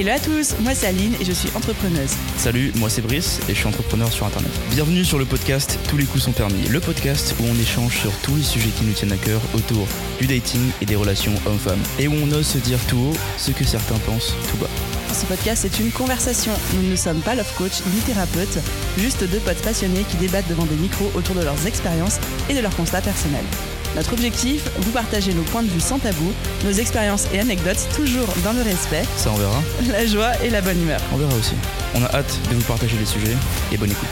Hello 0.00 0.12
à 0.12 0.18
tous, 0.18 0.58
moi 0.60 0.74
c'est 0.74 0.86
Aline 0.86 1.12
et 1.20 1.26
je 1.26 1.32
suis 1.32 1.50
entrepreneuse. 1.54 2.16
Salut, 2.38 2.72
moi 2.76 2.88
c'est 2.88 3.02
Brice 3.02 3.38
et 3.50 3.52
je 3.52 3.58
suis 3.58 3.66
entrepreneur 3.66 4.10
sur 4.10 4.24
internet. 4.24 4.50
Bienvenue 4.70 5.04
sur 5.04 5.18
le 5.18 5.26
podcast 5.26 5.78
Tous 5.90 5.98
les 5.98 6.06
coups 6.06 6.24
sont 6.24 6.32
permis, 6.32 6.66
le 6.68 6.80
podcast 6.80 7.34
où 7.38 7.44
on 7.44 7.54
échange 7.60 8.00
sur 8.00 8.10
tous 8.22 8.34
les 8.34 8.42
sujets 8.42 8.70
qui 8.70 8.84
nous 8.84 8.94
tiennent 8.94 9.12
à 9.12 9.18
cœur 9.18 9.42
autour 9.52 9.86
du 10.18 10.26
dating 10.26 10.70
et 10.80 10.86
des 10.86 10.96
relations 10.96 11.34
hommes-femmes 11.44 11.82
et 11.98 12.08
où 12.08 12.14
on 12.14 12.32
ose 12.32 12.46
se 12.46 12.56
dire 12.56 12.78
tout 12.88 13.10
haut 13.10 13.16
ce 13.36 13.50
que 13.50 13.62
certains 13.62 13.98
pensent 13.98 14.34
tout 14.50 14.56
bas. 14.56 14.99
Ce 15.12 15.26
podcast 15.26 15.64
est 15.64 15.78
une 15.80 15.90
conversation. 15.90 16.52
Nous 16.74 16.88
ne 16.88 16.96
sommes 16.96 17.20
pas 17.20 17.34
love 17.34 17.52
coach 17.56 17.82
ni 17.94 18.00
thérapeute, 18.00 18.58
juste 18.98 19.22
deux 19.24 19.38
potes 19.40 19.60
passionnés 19.62 20.04
qui 20.08 20.16
débattent 20.16 20.48
devant 20.48 20.64
des 20.64 20.76
micros 20.76 21.10
autour 21.14 21.34
de 21.34 21.42
leurs 21.42 21.66
expériences 21.66 22.18
et 22.48 22.54
de 22.54 22.60
leurs 22.60 22.74
constats 22.74 23.00
personnels. 23.02 23.44
Notre 23.96 24.12
objectif, 24.12 24.62
vous 24.78 24.92
partager 24.92 25.34
nos 25.34 25.42
points 25.42 25.62
de 25.64 25.68
vue 25.68 25.80
sans 25.80 25.98
tabou, 25.98 26.32
nos 26.64 26.72
expériences 26.72 27.26
et 27.34 27.40
anecdotes 27.40 27.88
toujours 27.94 28.28
dans 28.44 28.52
le 28.52 28.62
respect, 28.62 29.02
Ça 29.16 29.30
on 29.32 29.36
verra, 29.36 29.62
la 29.90 30.06
joie 30.06 30.32
et 30.44 30.50
la 30.50 30.60
bonne 30.62 30.80
humeur. 30.80 31.00
on 31.12 31.16
verra 31.16 31.34
aussi. 31.34 31.54
On 31.94 32.02
a 32.04 32.14
hâte 32.14 32.38
de 32.48 32.54
vous 32.54 32.62
partager 32.62 32.96
les 32.96 33.06
sujets 33.06 33.36
et 33.72 33.76
bonne 33.76 33.90
écoute. 33.90 34.08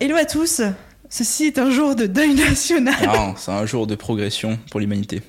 Hello 0.00 0.16
à 0.16 0.24
tous, 0.24 0.62
ceci 1.10 1.44
est 1.46 1.58
un 1.58 1.70
jour 1.70 1.94
de 1.94 2.06
deuil 2.06 2.34
national 2.34 2.94
Non, 3.04 3.34
c'est 3.36 3.50
un 3.50 3.66
jour 3.66 3.86
de 3.86 3.94
progression 3.96 4.58
pour 4.70 4.80
l'humanité. 4.80 5.20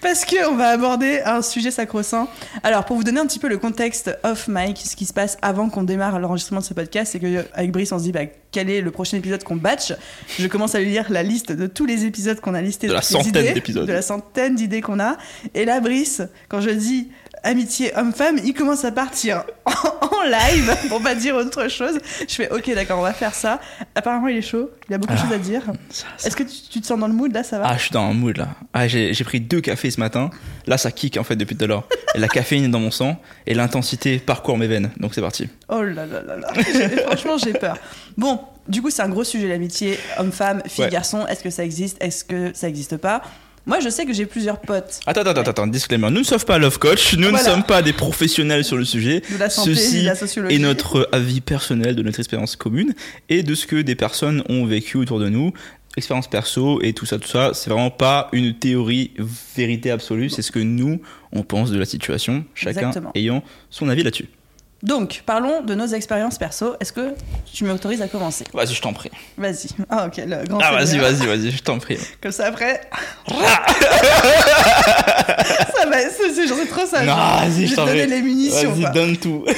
parce 0.00 0.24
qu'on 0.26 0.54
va 0.56 0.68
aborder 0.68 1.20
un 1.24 1.40
sujet 1.40 1.70
sacro-saint. 1.70 2.28
Alors 2.62 2.84
pour 2.84 2.96
vous 2.96 3.04
donner 3.04 3.20
un 3.20 3.26
petit 3.26 3.38
peu 3.38 3.48
le 3.48 3.56
contexte 3.58 4.16
off 4.22 4.46
mic, 4.48 4.76
ce 4.78 4.94
qui 4.94 5.06
se 5.06 5.12
passe 5.14 5.38
avant 5.42 5.70
qu'on 5.70 5.82
démarre 5.84 6.18
l'enregistrement 6.20 6.60
de 6.60 6.64
ce 6.66 6.74
podcast, 6.74 7.12
c'est 7.12 7.20
qu'avec 7.20 7.72
Brice 7.72 7.90
on 7.92 7.98
se 7.98 8.04
dit 8.04 8.12
bah, 8.12 8.26
quel 8.52 8.68
est 8.68 8.80
le 8.82 8.90
prochain 8.90 9.16
épisode 9.16 9.42
qu'on 9.42 9.56
batch? 9.56 9.94
Je 10.38 10.46
commence 10.46 10.74
à 10.74 10.80
lui 10.80 10.90
lire 10.90 11.06
la 11.10 11.22
liste 11.22 11.50
de 11.52 11.66
tous 11.66 11.86
les 11.86 12.04
épisodes 12.04 12.38
qu'on 12.40 12.54
a 12.54 12.60
listés. 12.60 12.88
De 12.88 12.92
la 12.92 13.02
centaine 13.02 13.54
d'épisodes. 13.54 13.86
De 13.86 13.92
la 13.92 14.02
centaine 14.02 14.54
d'idées 14.54 14.82
qu'on 14.82 15.00
a. 15.00 15.16
Et 15.54 15.64
là 15.64 15.80
Brice, 15.80 16.20
quand 16.48 16.60
je 16.60 16.70
dis 16.70 17.08
amitié 17.44 17.96
homme-femme, 17.96 18.38
il 18.44 18.54
commence 18.54 18.84
à 18.84 18.90
partir 18.92 19.44
en, 19.66 20.22
live, 20.28 20.74
pour 20.88 21.02
pas 21.02 21.14
dire 21.14 21.36
autre 21.36 21.68
chose. 21.68 21.98
Je 22.26 22.34
fais 22.34 22.50
ok 22.50 22.74
d'accord, 22.74 22.98
on 22.98 23.02
va 23.02 23.12
faire 23.12 23.34
ça. 23.34 23.60
Apparemment 23.94 24.28
il 24.28 24.38
est 24.38 24.42
chaud, 24.42 24.70
il 24.88 24.94
a 24.94 24.98
beaucoup 24.98 25.12
de 25.12 25.18
Ah. 25.18 25.22
choses 25.22 25.32
à 25.32 25.38
dire. 25.38 25.62
Ça- 25.90 26.06
ça- 26.16 26.26
Est-ce 26.28 26.36
que 26.36 26.42
tu, 26.42 26.54
tu 26.70 26.80
te 26.80 26.86
sens 26.86 26.98
dans 26.98 27.06
le 27.06 27.12
mood 27.12 27.32
là, 27.32 27.44
ça 27.44 27.58
va? 27.58 27.66
Ah, 27.68 27.76
je 27.76 27.82
suis 27.82 27.90
dans 27.90 28.02
un 28.04 28.14
mood 28.14 28.36
là. 28.36 28.48
Ah, 28.72 28.88
j'ai 28.88 29.12
pris 29.24 29.40
deux 29.40 29.60
cafés 29.60 29.90
ce 29.90 30.00
matin. 30.00 30.30
Là, 30.66 30.78
ça 30.78 30.90
kick 30.90 31.16
en 31.18 31.24
fait 31.24 31.36
depuis 31.36 31.56
tout 31.56 31.64
à 31.64 31.68
l'heure. 31.68 31.86
La 32.14 32.28
caféine 32.28 32.64
est 32.64 32.68
dans 32.68 32.80
mon 32.80 32.90
sang 32.90 33.20
et 33.46 33.54
l'intensité 33.54 34.18
parcourt 34.18 34.56
mes 34.56 34.66
veines. 34.66 34.90
Donc 34.98 35.14
c'est 35.14 35.20
parti. 35.20 35.48
Oh 35.68 35.82
là 35.82 36.06
là 36.06 36.22
là 36.22 36.36
là. 36.36 36.48
Franchement, 37.06 37.36
j'ai 37.38 37.52
peur. 37.52 37.76
Bon, 38.16 38.40
du 38.68 38.80
coup, 38.80 38.88
c'est 38.90 39.02
un 39.02 39.08
gros 39.10 39.24
sujet 39.24 39.46
l'amitié 39.48 39.98
homme-femme, 40.18 40.58
Ouais. 40.64 40.68
fille-garçon. 40.70 41.26
Est-ce 41.26 41.42
que 41.42 41.50
ça 41.50 41.64
existe? 41.64 41.96
Est-ce 42.02 42.24
que 42.24 42.52
ça 42.54 42.66
existe 42.68 42.96
pas? 42.96 43.20
Moi, 43.66 43.80
je 43.80 43.88
sais 43.88 44.04
que 44.04 44.12
j'ai 44.12 44.26
plusieurs 44.26 44.60
potes 44.60 45.00
Attends, 45.06 45.22
attends, 45.22 45.30
attends, 45.40 45.50
attends, 45.50 45.66
disclaimer. 45.66 46.10
Nous 46.10 46.18
ne 46.20 46.24
sommes 46.24 46.40
pas 46.42 46.58
love 46.58 46.78
coach, 46.78 47.14
nous 47.14 47.30
Voilà. 47.30 47.38
ne 47.38 47.44
sommes 47.44 47.62
pas 47.64 47.80
des 47.80 47.94
professionnels 47.94 48.62
sur 48.64 48.76
le 48.76 48.84
sujet. 48.84 49.20
de 49.30 49.38
la 49.38 49.48
santé, 49.48 49.74
Ceci 49.74 50.00
de 50.02 50.06
la 50.06 50.14
sociologie. 50.14 50.54
Et 50.56 50.58
notre 50.58 51.08
avis 51.12 51.40
personnel 51.40 51.96
de 51.96 52.02
notre 52.02 52.18
expérience 52.20 52.56
commune 52.56 52.92
et 53.30 53.42
de 53.42 53.54
ce 53.54 53.66
que 53.66 53.76
des 53.76 53.94
personnes 53.94 54.42
ont 54.50 54.66
vécu 54.66 54.98
autour 54.98 55.18
de 55.18 55.28
nous, 55.30 55.52
expérience 55.96 56.28
perso 56.28 56.80
et 56.82 56.92
tout 56.92 57.06
ça, 57.06 57.18
tout 57.18 57.28
ça. 57.28 57.52
C'est 57.54 57.70
vraiment 57.70 57.90
pas 57.90 58.28
une 58.32 58.54
théorie 58.58 59.12
vérité 59.56 59.90
absolue, 59.90 60.28
c'est 60.28 60.42
ce 60.42 60.52
que 60.52 60.58
nous 60.58 61.00
on 61.32 61.42
pense 61.42 61.70
de 61.70 61.78
la 61.78 61.86
situation, 61.86 62.44
chacun 62.54 62.80
Exactement. 62.88 63.12
ayant 63.14 63.42
son 63.70 63.88
avis 63.88 64.02
là-dessus. 64.02 64.28
Donc, 64.84 65.22
parlons 65.26 65.62
de 65.62 65.74
nos 65.74 65.86
expériences 65.86 66.38
perso. 66.38 66.76
Est-ce 66.78 66.92
que 66.92 67.14
tu 67.52 67.64
m'autorises 67.64 68.02
à 68.02 68.08
commencer 68.08 68.44
Vas-y, 68.52 68.74
je 68.74 68.82
t'en 68.82 68.92
prie. 68.92 69.10
Vas-y. 69.36 69.68
Ah, 69.88 70.06
ok, 70.06 70.18
le 70.18 70.46
grand 70.46 70.60
Ah, 70.62 70.72
vas-y, 70.72 70.98
vas-y, 70.98 71.26
vas-y, 71.26 71.50
je 71.50 71.62
t'en 71.62 71.78
prie. 71.78 71.98
Comme 72.20 72.32
ça, 72.32 72.46
après. 72.46 72.82
ça 73.26 73.34
va, 75.88 75.96
c'est 76.10 76.66
trop 76.68 76.86
ça. 76.86 77.02
Non, 77.02 77.16
vas-y, 77.16 77.66
je 77.66 77.74
t'en 77.74 77.86
prie. 77.86 78.06
les 78.06 78.22
munitions. 78.22 78.72
Vas-y, 78.72 78.92
donne 78.92 79.16
tout. 79.16 79.44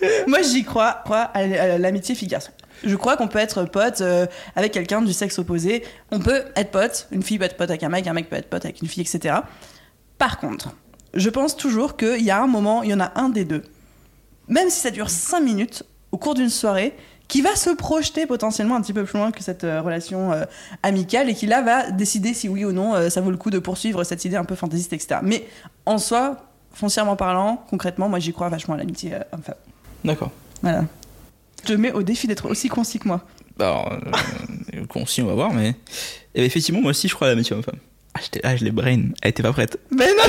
Moi, 0.26 0.42
j'y 0.42 0.64
crois, 0.64 1.00
crois 1.04 1.30
à 1.34 1.40
à 1.40 1.78
l'amitié 1.78 2.14
fille-garçon. 2.14 2.52
Je 2.82 2.96
crois 2.96 3.16
qu'on 3.16 3.28
peut 3.28 3.38
être 3.38 3.64
pote 3.64 4.00
euh, 4.00 4.26
avec 4.56 4.72
quelqu'un 4.72 5.02
du 5.02 5.12
sexe 5.12 5.38
opposé. 5.38 5.84
On 6.10 6.20
peut 6.20 6.44
être 6.56 6.70
pote. 6.70 7.08
Une 7.12 7.22
fille 7.22 7.38
peut 7.38 7.44
être 7.44 7.56
pote 7.56 7.70
avec 7.70 7.82
un 7.82 7.90
mec, 7.90 8.06
un 8.06 8.12
mec 8.14 8.30
peut 8.30 8.36
être 8.36 8.48
pote 8.48 8.64
avec 8.64 8.80
une 8.80 8.88
fille, 8.88 9.02
etc. 9.02 9.36
Par 10.16 10.38
contre, 10.38 10.70
je 11.12 11.28
pense 11.28 11.56
toujours 11.56 11.96
qu'il 11.96 12.22
y 12.22 12.30
a 12.30 12.40
un 12.40 12.46
moment, 12.46 12.82
il 12.82 12.90
y 12.90 12.94
en 12.94 13.00
a 13.00 13.12
un 13.16 13.28
des 13.28 13.44
deux, 13.44 13.62
même 14.48 14.70
si 14.70 14.80
ça 14.80 14.90
dure 14.90 15.10
5 15.10 15.40
minutes 15.40 15.84
au 16.12 16.18
cours 16.18 16.34
d'une 16.34 16.50
soirée, 16.50 16.94
qui 17.30 17.42
va 17.42 17.54
se 17.54 17.70
projeter 17.70 18.26
potentiellement 18.26 18.74
un 18.74 18.82
petit 18.82 18.92
peu 18.92 19.04
plus 19.04 19.16
loin 19.16 19.30
que 19.30 19.42
cette 19.42 19.62
euh, 19.62 19.80
relation 19.80 20.32
euh, 20.32 20.44
amicale 20.82 21.30
et 21.30 21.34
qui 21.34 21.46
là 21.46 21.62
va 21.62 21.92
décider 21.92 22.34
si 22.34 22.48
oui 22.48 22.64
ou 22.64 22.72
non 22.72 22.96
euh, 22.96 23.08
ça 23.08 23.20
vaut 23.20 23.30
le 23.30 23.36
coup 23.36 23.50
de 23.50 23.60
poursuivre 23.60 24.02
cette 24.02 24.24
idée 24.24 24.34
un 24.34 24.44
peu 24.44 24.56
fantaisiste, 24.56 24.92
etc. 24.92 25.20
Mais 25.22 25.46
en 25.86 25.98
soi, 25.98 26.44
foncièrement 26.72 27.14
parlant, 27.14 27.64
concrètement, 27.70 28.08
moi 28.08 28.18
j'y 28.18 28.32
crois 28.32 28.48
vachement 28.48 28.74
à 28.74 28.78
l'amitié 28.78 29.14
homme-femme. 29.32 29.54
D'accord. 30.04 30.32
Voilà. 30.60 30.84
Je 31.62 31.68
te 31.68 31.72
mets 31.74 31.92
au 31.92 32.02
défi 32.02 32.26
d'être 32.26 32.48
aussi 32.48 32.68
concis 32.68 32.98
que 32.98 33.06
moi. 33.06 33.24
Bah, 33.56 33.84
alors, 33.86 34.00
concis, 34.88 35.22
on 35.22 35.26
va 35.26 35.34
voir, 35.34 35.52
mais. 35.52 35.76
Et 36.34 36.44
effectivement, 36.44 36.80
moi 36.80 36.90
aussi, 36.90 37.06
je 37.06 37.14
crois 37.14 37.28
à 37.28 37.30
l'amitié 37.30 37.54
homme-femme. 37.54 37.78
Ah, 38.14 38.20
j'étais 38.22 38.40
là, 38.42 38.56
je 38.56 38.64
l'ai 38.64 38.70
brain. 38.70 39.10
Elle 39.22 39.30
était 39.30 39.42
pas 39.42 39.52
prête. 39.52 39.78
Mais 39.90 40.08
non, 40.08 40.24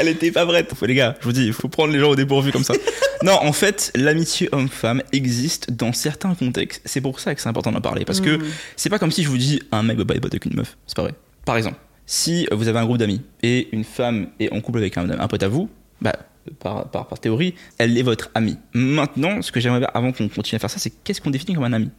Elle 0.00 0.08
était 0.08 0.30
pas 0.32 0.46
prête. 0.46 0.72
Faut, 0.74 0.86
les 0.86 0.94
gars, 0.94 1.16
je 1.20 1.24
vous 1.26 1.32
dis, 1.32 1.44
il 1.46 1.52
faut 1.52 1.68
prendre 1.68 1.92
les 1.92 1.98
gens 2.00 2.10
au 2.10 2.16
dépourvu 2.16 2.52
comme 2.52 2.64
ça. 2.64 2.74
non, 3.22 3.34
en 3.34 3.52
fait, 3.52 3.92
l'amitié 3.94 4.48
homme-femme 4.52 5.02
existe 5.12 5.70
dans 5.72 5.92
certains 5.92 6.34
contextes. 6.34 6.82
C'est 6.86 7.00
pour 7.00 7.20
ça 7.20 7.34
que 7.34 7.40
c'est 7.42 7.48
important 7.48 7.72
d'en 7.72 7.80
parler. 7.80 8.04
Parce 8.04 8.20
que 8.20 8.36
Mm. 8.38 8.44
c'est 8.76 8.88
pas 8.90 8.98
comme 8.98 9.10
si 9.10 9.22
je 9.22 9.28
vous 9.28 9.38
dis 9.38 9.60
un 9.72 9.82
mec 9.82 9.98
va 9.98 10.04
pas 10.04 10.14
être 10.14 10.22
pote 10.22 10.32
avec 10.32 10.44
une 10.46 10.54
meuf. 10.54 10.76
C'est 10.86 10.96
pas 10.96 11.02
vrai. 11.02 11.14
Par 11.44 11.56
exemple, 11.56 11.76
si 12.06 12.46
vous 12.50 12.66
avez 12.68 12.78
un 12.78 12.84
groupe 12.86 12.98
d'amis 12.98 13.20
et 13.42 13.68
une 13.72 13.84
femme 13.84 14.28
est 14.40 14.50
en 14.52 14.60
couple 14.60 14.78
avec 14.78 14.96
un, 14.96 15.08
un 15.10 15.28
pote 15.28 15.42
à 15.42 15.48
vous, 15.48 15.68
bah, 16.00 16.14
par, 16.58 16.90
par, 16.90 17.06
par 17.06 17.20
théorie, 17.20 17.54
elle 17.78 17.96
est 17.98 18.02
votre 18.02 18.30
amie. 18.34 18.56
Maintenant, 18.72 19.42
ce 19.42 19.52
que 19.52 19.60
j'aimerais 19.60 19.86
avant 19.92 20.12
qu'on 20.12 20.28
continue 20.28 20.56
à 20.56 20.58
faire 20.58 20.70
ça, 20.70 20.78
c'est 20.78 20.90
qu'est-ce 21.04 21.20
qu'on 21.20 21.30
définit 21.30 21.54
comme 21.54 21.64
un 21.64 21.72
ami? 21.74 21.90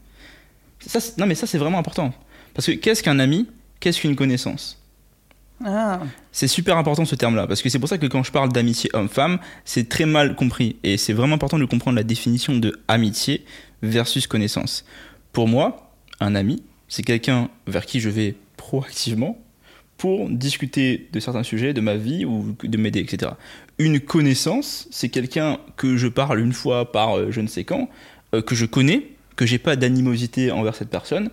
Ça, 0.85 0.99
Non, 1.17 1.27
mais 1.27 1.35
ça, 1.35 1.45
c'est 1.45 1.59
vraiment 1.59 1.77
important. 1.77 2.13
Parce 2.55 2.65
que 2.65 2.71
qu'est-ce 2.71 3.03
qu'un 3.03 3.19
ami? 3.19 3.47
Qu'est-ce 3.79 4.01
qu'une 4.01 4.15
connaissance? 4.15 4.80
Ah, 5.63 6.01
c'est 6.31 6.47
super 6.47 6.77
important 6.77 7.05
ce 7.05 7.15
terme-là, 7.15 7.47
parce 7.47 7.61
que 7.61 7.69
c'est 7.69 7.79
pour 7.79 7.89
ça 7.89 7.97
que 7.97 8.07
quand 8.07 8.23
je 8.23 8.31
parle 8.31 8.51
d'amitié 8.51 8.89
homme-femme, 8.93 9.39
c'est 9.65 9.89
très 9.89 10.05
mal 10.05 10.35
compris. 10.35 10.77
Et 10.83 10.97
c'est 10.97 11.13
vraiment 11.13 11.35
important 11.35 11.59
de 11.59 11.65
comprendre 11.65 11.97
la 11.97 12.03
définition 12.03 12.55
de 12.55 12.79
amitié 12.87 13.45
versus 13.81 14.27
connaissance. 14.27 14.85
Pour 15.33 15.47
moi, 15.47 15.93
un 16.19 16.35
ami, 16.35 16.63
c'est 16.87 17.03
quelqu'un 17.03 17.49
vers 17.67 17.85
qui 17.85 17.99
je 17.99 18.09
vais 18.09 18.35
proactivement 18.57 19.37
pour 19.97 20.29
discuter 20.29 21.09
de 21.13 21.19
certains 21.19 21.43
sujets 21.43 21.73
de 21.73 21.81
ma 21.81 21.95
vie 21.95 22.25
ou 22.25 22.55
de 22.63 22.77
m'aider, 22.77 22.99
etc. 22.99 23.33
Une 23.77 23.99
connaissance, 23.99 24.87
c'est 24.89 25.09
quelqu'un 25.09 25.59
que 25.77 25.95
je 25.95 26.07
parle 26.07 26.39
une 26.39 26.53
fois 26.53 26.91
par 26.91 27.17
euh, 27.17 27.31
je 27.31 27.39
ne 27.39 27.47
sais 27.47 27.63
quand, 27.63 27.87
euh, 28.33 28.41
que 28.41 28.55
je 28.55 28.65
connais, 28.65 29.09
que 29.35 29.45
j'ai 29.45 29.59
pas 29.59 29.75
d'animosité 29.75 30.51
envers 30.51 30.75
cette 30.75 30.89
personne, 30.89 31.29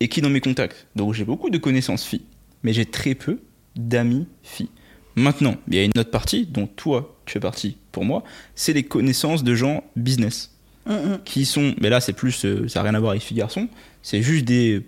et 0.00 0.08
qui 0.08 0.20
est 0.20 0.22
dans 0.22 0.30
mes 0.30 0.40
contacts. 0.40 0.86
Donc 0.96 1.12
j'ai 1.12 1.24
beaucoup 1.24 1.50
de 1.50 1.58
connaissances 1.58 2.04
filles, 2.04 2.24
mais 2.62 2.72
j'ai 2.72 2.86
très 2.86 3.14
peu 3.14 3.38
d'amis 3.76 4.26
filles. 4.42 4.70
Maintenant, 5.14 5.56
il 5.68 5.74
y 5.76 5.78
a 5.78 5.84
une 5.84 5.92
autre 5.98 6.10
partie 6.10 6.46
dont 6.46 6.66
toi 6.66 7.16
tu 7.24 7.32
fais 7.32 7.40
partie 7.40 7.76
pour 7.92 8.04
moi, 8.04 8.22
c'est 8.54 8.72
les 8.72 8.82
connaissances 8.84 9.42
de 9.44 9.54
gens 9.54 9.82
business 9.96 10.52
qui 11.24 11.46
sont, 11.46 11.74
mais 11.80 11.88
là 11.90 12.00
c'est 12.00 12.12
plus, 12.12 12.44
euh, 12.44 12.68
ça 12.68 12.78
n'a 12.80 12.84
rien 12.90 12.94
à 12.94 13.00
voir 13.00 13.10
avec 13.12 13.22
filles 13.22 13.38
garçons, 13.38 13.66
c'est 14.02 14.22
juste 14.22 14.44
des 14.44 14.82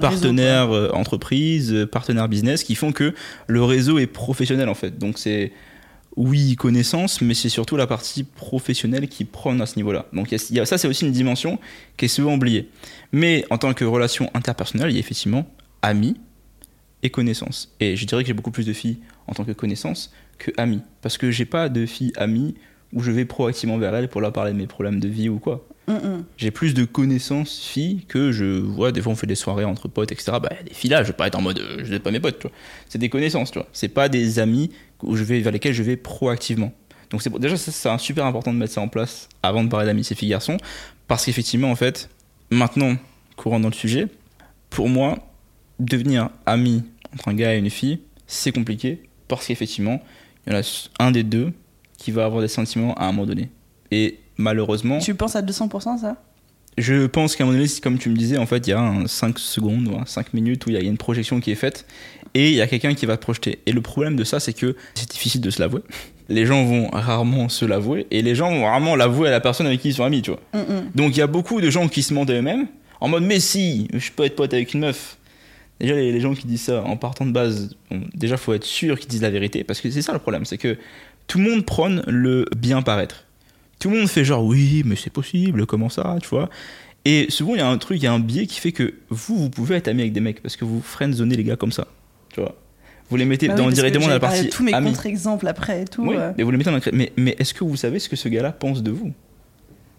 partenaires 0.00 0.74
euh, 0.74 0.90
entreprises, 0.92 1.72
euh, 1.72 1.86
partenaires 1.86 2.28
business 2.28 2.64
qui 2.64 2.74
font 2.74 2.90
que 2.90 3.14
le 3.46 3.62
réseau 3.62 3.98
est 4.00 4.08
professionnel 4.08 4.68
en 4.68 4.74
fait. 4.74 4.98
Donc 4.98 5.16
c'est 5.18 5.52
oui 6.16 6.56
connaissance, 6.56 7.20
mais 7.20 7.34
c'est 7.34 7.48
surtout 7.48 7.76
la 7.76 7.86
partie 7.86 8.24
professionnelle 8.24 9.06
qui 9.08 9.24
prône 9.24 9.60
à 9.60 9.66
ce 9.66 9.76
niveau-là. 9.76 10.06
Donc 10.12 10.32
il 10.32 10.38
y 10.38 10.40
a- 10.40 10.46
il 10.50 10.56
y 10.56 10.60
a- 10.60 10.66
ça 10.66 10.76
c'est 10.78 10.88
aussi 10.88 11.04
une 11.06 11.12
dimension 11.12 11.60
qui 11.96 12.06
est 12.06 12.08
souvent 12.08 12.34
oubliée. 12.34 12.68
Mais 13.12 13.44
en 13.50 13.58
tant 13.58 13.72
que 13.74 13.84
relation 13.84 14.30
interpersonnelle, 14.34 14.90
il 14.90 14.94
y 14.94 14.96
a 14.96 15.00
effectivement 15.00 15.46
amis 15.82 16.16
et 17.04 17.10
connaissances. 17.10 17.72
Et 17.78 17.94
je 17.94 18.04
dirais 18.06 18.24
que 18.24 18.26
j'ai 18.26 18.34
beaucoup 18.34 18.50
plus 18.50 18.66
de 18.66 18.72
filles 18.72 18.98
en 19.28 19.34
tant 19.34 19.44
que 19.44 19.52
connaissances 19.52 20.12
que 20.38 20.50
amis, 20.56 20.80
parce 21.00 21.16
que 21.16 21.30
j'ai 21.30 21.44
pas 21.44 21.68
de 21.68 21.86
filles 21.86 22.12
amies 22.16 22.56
où 22.92 23.02
je 23.02 23.12
vais 23.12 23.24
proactivement 23.24 23.78
vers 23.78 23.94
elles 23.94 24.08
pour 24.08 24.20
leur 24.20 24.32
parler 24.32 24.52
de 24.52 24.56
mes 24.56 24.66
problèmes 24.66 24.98
de 24.98 25.08
vie 25.08 25.28
ou 25.28 25.38
quoi. 25.38 25.64
J'ai 26.38 26.50
plus 26.50 26.72
de 26.72 26.84
connaissances 26.84 27.60
filles 27.60 28.04
que 28.08 28.32
je 28.32 28.58
vois. 28.58 28.90
Des 28.90 29.02
fois, 29.02 29.12
on 29.12 29.16
fait 29.16 29.26
des 29.26 29.34
soirées 29.34 29.66
entre 29.66 29.86
potes, 29.86 30.12
etc. 30.12 30.38
Bah, 30.42 30.48
des 30.66 30.72
filles 30.72 30.90
là, 30.90 31.02
je 31.02 31.08
vais 31.08 31.14
pas 31.14 31.26
être 31.26 31.34
en 31.34 31.42
mode, 31.42 31.58
euh, 31.58 31.82
je 31.84 31.92
n'ai 31.92 31.98
pas 31.98 32.10
mes 32.10 32.20
potes, 32.20 32.38
tu 32.38 32.48
vois. 32.48 32.56
C'est 32.88 32.98
des 32.98 33.10
connaissances, 33.10 33.50
tu 33.50 33.58
vois. 33.58 33.68
C'est 33.72 33.88
pas 33.88 34.08
des 34.08 34.38
amis 34.38 34.70
où 35.02 35.14
je 35.14 35.24
vais, 35.24 35.40
vers 35.40 35.52
lesquels 35.52 35.74
je 35.74 35.82
vais 35.82 35.96
proactivement. 35.96 36.72
Donc, 37.10 37.20
c'est 37.20 37.30
déjà, 37.38 37.56
c'est 37.56 37.98
super 37.98 38.24
important 38.24 38.52
de 38.52 38.58
mettre 38.58 38.72
ça 38.72 38.80
en 38.80 38.88
place 38.88 39.28
avant 39.42 39.62
de 39.62 39.68
parler 39.68 39.86
d'amitié 39.86 40.16
filles-garçons. 40.16 40.56
Parce 41.06 41.26
qu'effectivement, 41.26 41.70
en 41.70 41.76
fait, 41.76 42.08
maintenant, 42.50 42.96
courant 43.36 43.60
dans 43.60 43.68
le 43.68 43.74
sujet, 43.74 44.06
pour 44.70 44.88
moi, 44.88 45.18
devenir 45.78 46.30
ami 46.46 46.82
entre 47.14 47.28
un 47.28 47.34
gars 47.34 47.54
et 47.54 47.58
une 47.58 47.70
fille, 47.70 48.00
c'est 48.26 48.52
compliqué. 48.52 49.02
Parce 49.28 49.46
qu'effectivement, 49.46 50.02
il 50.46 50.52
y 50.52 50.56
en 50.56 50.60
a 50.60 50.62
un 50.98 51.10
des 51.10 51.22
deux 51.22 51.52
qui 51.96 52.10
va 52.10 52.24
avoir 52.24 52.42
des 52.42 52.48
sentiments 52.48 52.94
à 52.94 53.06
un 53.06 53.12
moment 53.12 53.26
donné. 53.26 53.50
Et 53.90 54.18
malheureusement. 54.36 54.98
Tu 54.98 55.14
penses 55.14 55.36
à 55.36 55.42
200% 55.42 55.98
ça? 55.98 56.16
Je 56.76 57.06
pense 57.06 57.36
qu'à 57.36 57.44
un 57.44 57.46
moment 57.46 57.58
donné, 57.58 57.70
comme 57.82 57.98
tu 57.98 58.10
me 58.10 58.16
disais, 58.16 58.36
en 58.36 58.46
fait, 58.46 58.66
il 58.66 58.70
y 58.70 58.72
a 58.72 58.80
un 58.80 59.06
5 59.06 59.38
secondes 59.38 59.86
ou 59.86 59.96
un 59.96 60.06
5 60.06 60.34
minutes 60.34 60.66
où 60.66 60.70
il 60.70 60.74
y 60.74 60.78
a 60.78 60.80
une 60.80 60.98
projection 60.98 61.40
qui 61.40 61.52
est 61.52 61.56
faite 61.56 61.86
et 62.34 62.48
il 62.48 62.54
y 62.54 62.60
a 62.60 62.66
quelqu'un 62.66 62.94
qui 62.94 63.06
va 63.06 63.16
te 63.16 63.22
projeter. 63.22 63.60
Et 63.66 63.72
le 63.72 63.80
problème 63.80 64.16
de 64.16 64.24
ça, 64.24 64.40
c'est 64.40 64.52
que 64.52 64.74
c'est 64.94 65.08
difficile 65.08 65.40
de 65.40 65.50
se 65.50 65.60
l'avouer. 65.60 65.82
Les 66.28 66.46
gens 66.46 66.64
vont 66.64 66.88
rarement 66.88 67.48
se 67.48 67.64
l'avouer 67.64 68.06
et 68.10 68.22
les 68.22 68.34
gens 68.34 68.50
vont 68.50 68.64
rarement 68.64 68.96
l'avouer 68.96 69.28
à 69.28 69.30
la 69.30 69.40
personne 69.40 69.66
avec 69.66 69.82
qui 69.82 69.88
ils 69.88 69.94
sont 69.94 70.04
amis, 70.04 70.22
tu 70.22 70.30
vois. 70.30 70.40
Mm, 70.54 70.58
mm. 70.58 70.90
Donc 70.94 71.14
il 71.14 71.18
y 71.18 71.22
a 71.22 71.26
beaucoup 71.26 71.60
de 71.60 71.68
gens 71.68 71.86
qui 71.86 72.02
se 72.02 72.14
mentent 72.14 72.30
à 72.30 72.32
eux-mêmes 72.32 72.66
en 73.02 73.08
mode 73.08 73.24
mais 73.24 73.40
si, 73.40 73.88
je 73.92 74.10
peux 74.10 74.24
être 74.24 74.34
pote 74.34 74.54
avec 74.54 74.72
une 74.72 74.80
meuf. 74.80 75.18
Déjà 75.80 75.94
les, 75.94 76.12
les 76.12 76.20
gens 76.20 76.34
qui 76.34 76.46
disent 76.46 76.62
ça 76.62 76.82
en 76.82 76.96
partant 76.96 77.26
de 77.26 77.32
base, 77.32 77.76
bon, 77.90 78.02
déjà 78.14 78.36
faut 78.36 78.54
être 78.54 78.64
sûr 78.64 78.98
qu'ils 78.98 79.08
disent 79.08 79.22
la 79.22 79.30
vérité 79.30 79.64
parce 79.64 79.80
que 79.80 79.90
c'est 79.90 80.02
ça 80.02 80.12
le 80.12 80.18
problème, 80.18 80.44
c'est 80.44 80.58
que 80.58 80.76
tout 81.26 81.38
le 81.38 81.44
monde 81.44 81.64
prône 81.64 82.04
le 82.06 82.46
bien 82.56 82.82
paraître. 82.82 83.24
Tout 83.80 83.90
le 83.90 83.98
monde 83.98 84.08
fait 84.08 84.24
genre 84.24 84.44
oui 84.44 84.82
mais 84.84 84.96
c'est 84.96 85.10
possible, 85.10 85.66
comment 85.66 85.88
ça, 85.88 86.16
tu 86.22 86.28
vois? 86.28 86.48
Et 87.04 87.26
souvent 87.28 87.54
il 87.54 87.58
y 87.58 87.62
a 87.62 87.68
un 87.68 87.78
truc, 87.78 87.98
il 87.98 88.04
y 88.04 88.06
a 88.06 88.12
un 88.12 88.20
biais 88.20 88.46
qui 88.46 88.60
fait 88.60 88.72
que 88.72 88.94
vous, 89.10 89.36
vous 89.36 89.50
pouvez 89.50 89.76
être 89.76 89.88
ami 89.88 90.02
avec 90.02 90.12
des 90.12 90.20
mecs 90.20 90.40
parce 90.42 90.56
que 90.56 90.64
vous 90.64 90.80
friendzonez 90.80 91.36
les 91.36 91.44
gars 91.44 91.56
comme 91.56 91.72
ça, 91.72 91.88
tu 92.32 92.40
vois? 92.40 92.54
Vous 93.10 93.16
les 93.16 93.24
mettez 93.24 93.48
Bah 93.48 93.54
oui, 93.56 93.62
dans, 93.62 93.68
que 93.68 93.74
directement 93.74 94.06
dans 94.06 94.12
la 94.12 94.20
partie 94.20 94.48
tous 94.48 94.62
mes 94.62 94.72
contre-exemples 94.72 95.46
après 95.46 95.82
et 95.82 95.84
tout. 95.84 96.06
Oui, 96.06 96.16
euh. 96.18 96.32
mais 96.38 96.42
vous 96.42 96.50
les 96.50 96.56
mettez 96.56 96.70
dans 96.70 96.76
la... 96.76 96.82
Mais, 96.92 97.12
mais 97.16 97.36
est-ce 97.38 97.52
que 97.52 97.64
vous 97.64 97.76
savez 97.76 97.98
ce 97.98 98.08
que 98.08 98.16
ce 98.16 98.28
gars-là 98.28 98.52
pense 98.52 98.82
de 98.82 98.90
vous? 98.90 99.12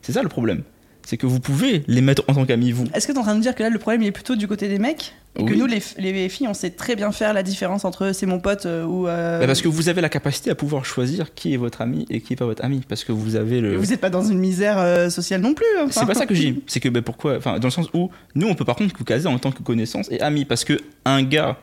C'est 0.01 0.12
ça 0.12 0.24
le 0.24 0.30
problème. 0.30 0.63
C'est 1.04 1.18
que 1.18 1.28
vous 1.28 1.39
pouvez 1.39 1.83
les 1.88 2.01
mettre 2.01 2.24
en 2.28 2.33
tant 2.33 2.45
qu'amis, 2.45 2.71
vous. 2.71 2.86
Est-ce 2.94 3.07
que 3.07 3.12
t'es 3.12 3.19
en 3.19 3.24
train 3.24 3.36
de 3.36 3.42
dire 3.42 3.54
que 3.54 3.62
là 3.62 3.69
le 3.69 3.78
problème 3.78 4.01
il 4.01 4.07
est 4.07 4.12
plutôt 4.12 4.36
du 4.36 4.48
côté 4.48 4.68
des 4.68 4.80
mecs? 4.80 5.13
Et 5.38 5.44
que 5.46 5.52
Oui. 5.52 5.58
nous 5.58 5.66
les, 5.66 5.82
les 5.98 6.30
filles 6.30 6.48
on 6.48 6.54
sait 6.54 6.70
très 6.70 6.96
bien 6.96 7.12
faire 7.12 7.34
la 7.34 7.44
différence 7.44 7.84
entre 7.86 8.12
c'est 8.14 8.26
mon 8.26 8.40
pote 8.40 8.66
euh, 8.66 8.86
ou 8.86 9.08
euh, 9.08 9.40
Bah, 9.40 9.48
parce 9.48 9.62
que 9.62 9.68
vous 9.68 9.90
avez 9.90 10.02
la 10.02 10.10
capacité 10.10 10.50
à 10.50 10.56
pouvoir 10.56 10.86
choisir 10.86 11.34
qui 11.34 11.54
est 11.54 11.58
votre 11.58 11.82
ami 11.82 12.06
et 12.10 12.22
qui 12.22 12.34
est 12.34 12.36
pas 12.36 12.46
votre 12.46 12.64
ami. 12.64 12.82
Parce 12.88 13.04
que 13.04 13.12
vous 13.12 13.36
avez 13.36 13.60
le. 13.62 13.76
vous 13.78 13.92
êtes 13.94 14.02
pas 14.02 14.10
dans 14.10 14.24
une 14.24 14.40
misère 14.40 14.78
euh, 14.80 15.10
sociale 15.10 15.42
non 15.42 15.54
plus. 15.54 15.66
enfin. 15.84 16.02
C'est 16.02 16.06
pas 16.08 16.14
ça 16.16 16.26
que 16.26 16.36
je 16.36 16.42
dis. 16.42 16.64
C'est 16.68 16.80
que 16.80 16.90
ben, 16.90 17.02
pourquoi 17.02 17.38
Enfin, 17.38 17.60
dans 17.60 17.68
le 17.68 17.72
sens 17.72 17.90
où 17.94 18.10
nous, 18.36 18.48
on 18.48 18.56
peut 18.56 18.66
par 18.66 18.76
contre 18.76 18.96
vous 18.98 19.04
caser 19.04 19.28
en 19.28 19.38
tant 19.40 19.52
que 19.52 19.62
connaissance 19.62 20.08
et 20.12 20.22
ami. 20.22 20.46
Parce 20.46 20.64
que 20.64 20.80
un 21.06 21.22
gars 21.24 21.58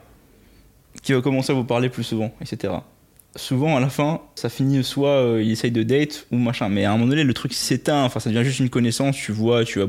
qui 1.02 1.12
va 1.14 1.20
commencer 1.22 1.52
à 1.52 1.54
vous 1.54 1.64
parler 1.64 1.88
plus 1.88 2.04
souvent, 2.04 2.30
etc. 2.40 2.74
Souvent, 3.34 3.78
à 3.78 3.80
la 3.80 3.88
fin, 3.88 4.20
ça 4.34 4.50
finit 4.50 4.84
soit 4.84 5.08
euh, 5.08 5.42
il 5.42 5.50
essaye 5.52 5.70
de 5.70 5.82
date 5.82 6.26
ou 6.32 6.36
machin. 6.36 6.68
Mais 6.68 6.84
à 6.84 6.90
un 6.90 6.98
moment 6.98 7.08
donné, 7.08 7.24
le 7.24 7.32
truc 7.32 7.54
s'éteint. 7.54 8.04
Enfin, 8.04 8.20
ça 8.20 8.28
devient 8.28 8.44
juste 8.44 8.60
une 8.60 8.68
connaissance. 8.68 9.16
Tu 9.16 9.32
vois, 9.32 9.64
tu 9.64 9.78
vas 9.78 9.86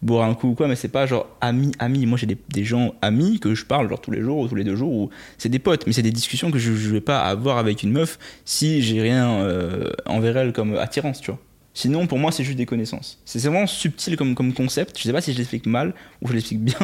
boire 0.00 0.28
un 0.28 0.34
coup 0.34 0.50
ou 0.50 0.54
quoi. 0.54 0.68
Mais 0.68 0.76
c'est 0.76 0.88
pas 0.88 1.04
genre 1.06 1.26
ami, 1.40 1.72
ami. 1.80 2.06
Moi, 2.06 2.16
j'ai 2.16 2.26
des, 2.26 2.38
des 2.50 2.64
gens 2.64 2.94
amis 3.02 3.40
que 3.40 3.56
je 3.56 3.64
parle 3.64 3.88
genre 3.88 4.00
tous 4.00 4.12
les 4.12 4.22
jours 4.22 4.38
ou 4.38 4.48
tous 4.48 4.54
les 4.54 4.62
deux 4.62 4.76
jours. 4.76 4.92
Ou 4.92 5.10
c'est 5.38 5.48
des 5.48 5.58
potes. 5.58 5.88
Mais 5.88 5.92
c'est 5.92 6.02
des 6.02 6.12
discussions 6.12 6.52
que 6.52 6.58
je, 6.60 6.72
je 6.72 6.90
vais 6.90 7.00
pas 7.00 7.22
avoir 7.22 7.58
avec 7.58 7.82
une 7.82 7.90
meuf 7.90 8.16
si 8.44 8.80
j'ai 8.80 9.02
rien 9.02 9.40
euh, 9.40 9.90
envers 10.06 10.36
elle 10.36 10.52
comme 10.52 10.76
attirance, 10.76 11.20
tu 11.20 11.32
vois. 11.32 11.40
Sinon, 11.76 12.06
pour 12.06 12.20
moi, 12.20 12.30
c'est 12.30 12.44
juste 12.44 12.58
des 12.58 12.66
connaissances. 12.66 13.20
C'est 13.24 13.40
vraiment 13.40 13.66
subtil 13.66 14.16
comme, 14.16 14.36
comme 14.36 14.52
concept. 14.52 14.96
Je 14.96 15.02
sais 15.02 15.12
pas 15.12 15.20
si 15.20 15.32
je 15.32 15.38
l'explique 15.38 15.66
mal 15.66 15.94
ou 16.22 16.28
je 16.28 16.32
l'explique 16.32 16.62
bien, 16.62 16.78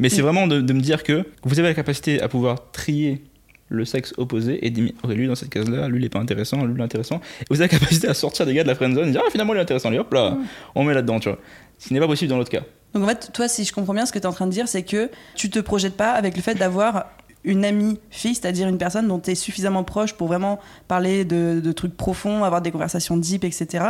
mais 0.00 0.08
c'est 0.08 0.22
vraiment 0.22 0.48
de, 0.48 0.60
de 0.60 0.72
me 0.72 0.80
dire 0.80 1.04
que 1.04 1.24
vous 1.44 1.60
avez 1.60 1.68
la 1.68 1.74
capacité 1.74 2.20
à 2.20 2.28
pouvoir 2.28 2.72
trier 2.72 3.22
le 3.68 3.84
sexe 3.84 4.12
opposé 4.16 4.66
et 4.66 4.70
dire 4.70 4.92
lui 5.08 5.26
dans 5.26 5.34
cette 5.34 5.50
case-là, 5.50 5.88
lui 5.88 6.00
il 6.00 6.04
est 6.04 6.10
pas 6.10 6.18
intéressant, 6.18 6.64
lui 6.64 6.74
il 6.74 6.80
est 6.80 6.84
intéressant. 6.84 7.20
Et 7.40 7.44
vous 7.50 7.60
avez 7.60 7.72
la 7.72 7.78
capacité 7.78 8.08
à 8.08 8.14
sortir 8.14 8.46
des 8.46 8.54
gars 8.54 8.62
de 8.62 8.68
la 8.68 8.74
friendzone 8.74 9.08
et 9.08 9.12
dire 9.12 9.22
ah 9.24 9.30
finalement 9.30 9.54
il 9.54 9.58
est 9.58 9.62
intéressant, 9.62 9.90
lui 9.90 9.98
hop 9.98 10.12
là, 10.12 10.36
on 10.74 10.84
met 10.84 10.94
là-dedans, 10.94 11.20
tu 11.20 11.28
vois. 11.28 11.38
Ce 11.78 11.88
qui 11.88 11.94
n'est 11.94 12.00
pas 12.00 12.06
possible 12.06 12.30
dans 12.30 12.38
l'autre 12.38 12.50
cas. 12.50 12.62
Donc 12.94 13.04
en 13.04 13.08
fait, 13.08 13.30
toi, 13.32 13.48
si 13.48 13.64
je 13.64 13.72
comprends 13.72 13.94
bien, 13.94 14.06
ce 14.06 14.12
que 14.12 14.18
tu 14.18 14.22
es 14.22 14.26
en 14.26 14.32
train 14.32 14.46
de 14.46 14.52
dire, 14.52 14.68
c'est 14.68 14.84
que 14.84 15.10
tu 15.34 15.50
te 15.50 15.58
projettes 15.58 15.96
pas 15.96 16.12
avec 16.12 16.36
le 16.36 16.42
fait 16.42 16.54
d'avoir 16.54 17.06
une 17.42 17.64
amie 17.64 17.98
fille, 18.10 18.34
c'est-à-dire 18.34 18.68
une 18.68 18.78
personne 18.78 19.08
dont 19.08 19.18
tu 19.18 19.32
es 19.32 19.34
suffisamment 19.34 19.84
proche 19.84 20.14
pour 20.14 20.28
vraiment 20.28 20.60
parler 20.88 21.24
de, 21.24 21.60
de 21.62 21.72
trucs 21.72 21.96
profonds, 21.96 22.44
avoir 22.44 22.62
des 22.62 22.70
conversations 22.70 23.16
deep, 23.16 23.44
etc. 23.44 23.86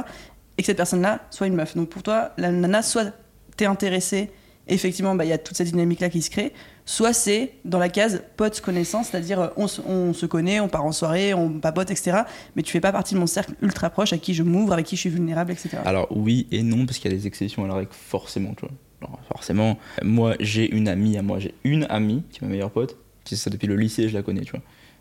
Et 0.56 0.62
que 0.62 0.66
cette 0.66 0.76
personne-là 0.76 1.20
soit 1.30 1.46
une 1.46 1.54
meuf. 1.54 1.76
Donc 1.76 1.88
pour 1.90 2.02
toi, 2.02 2.30
la 2.38 2.50
nana, 2.50 2.82
soit 2.82 3.12
t'es 3.56 3.66
intéressé, 3.66 4.30
effectivement, 4.68 5.14
bah, 5.14 5.24
il 5.24 5.28
y 5.28 5.32
a 5.32 5.38
toute 5.38 5.56
cette 5.56 5.66
dynamique-là 5.68 6.08
qui 6.08 6.22
se 6.22 6.30
crée, 6.30 6.52
soit 6.86 7.12
c'est 7.12 7.52
dans 7.64 7.78
la 7.78 7.88
case 7.88 8.22
pote 8.36 8.60
connaissance, 8.60 9.08
c'est-à-dire 9.10 9.40
euh, 9.40 9.48
on, 9.56 9.66
se- 9.68 9.80
on 9.82 10.12
se 10.12 10.26
connaît, 10.26 10.60
on 10.60 10.68
part 10.68 10.84
en 10.84 10.92
soirée, 10.92 11.34
on 11.34 11.50
papote, 11.60 11.90
etc. 11.90 12.18
Mais 12.56 12.62
tu 12.62 12.70
fais 12.72 12.80
pas 12.80 12.92
partie 12.92 13.14
de 13.14 13.20
mon 13.20 13.26
cercle 13.26 13.52
ultra 13.62 13.90
proche 13.90 14.12
à 14.12 14.18
qui 14.18 14.34
je 14.34 14.42
m'ouvre, 14.42 14.72
avec 14.72 14.86
qui 14.86 14.96
je 14.96 15.00
suis 15.02 15.10
vulnérable, 15.10 15.52
etc. 15.52 15.70
Alors 15.84 16.06
oui 16.10 16.46
et 16.50 16.62
non 16.62 16.86
parce 16.86 16.98
qu'il 16.98 17.10
y 17.10 17.14
a 17.14 17.16
des 17.16 17.26
exceptions 17.26 17.64
à 17.64 17.68
la 17.68 17.74
règle 17.74 17.90
forcément, 17.92 18.54
tu 18.54 18.66
vois. 18.66 18.74
Alors, 19.02 19.18
forcément, 19.32 19.78
moi 20.02 20.34
j'ai 20.40 20.70
une 20.74 20.88
amie 20.88 21.18
à 21.18 21.22
moi, 21.22 21.38
j'ai 21.38 21.54
une 21.64 21.86
amie 21.90 22.22
qui 22.30 22.38
est 22.42 22.46
ma 22.46 22.50
meilleure 22.52 22.70
pote. 22.70 22.96
C'est 23.24 23.36
ça 23.36 23.50
depuis 23.50 23.66
le 23.66 23.76
lycée, 23.76 24.08
je 24.08 24.14
la 24.14 24.22
connais, 24.22 24.42
tu 24.42 24.50
vois. 24.52 24.60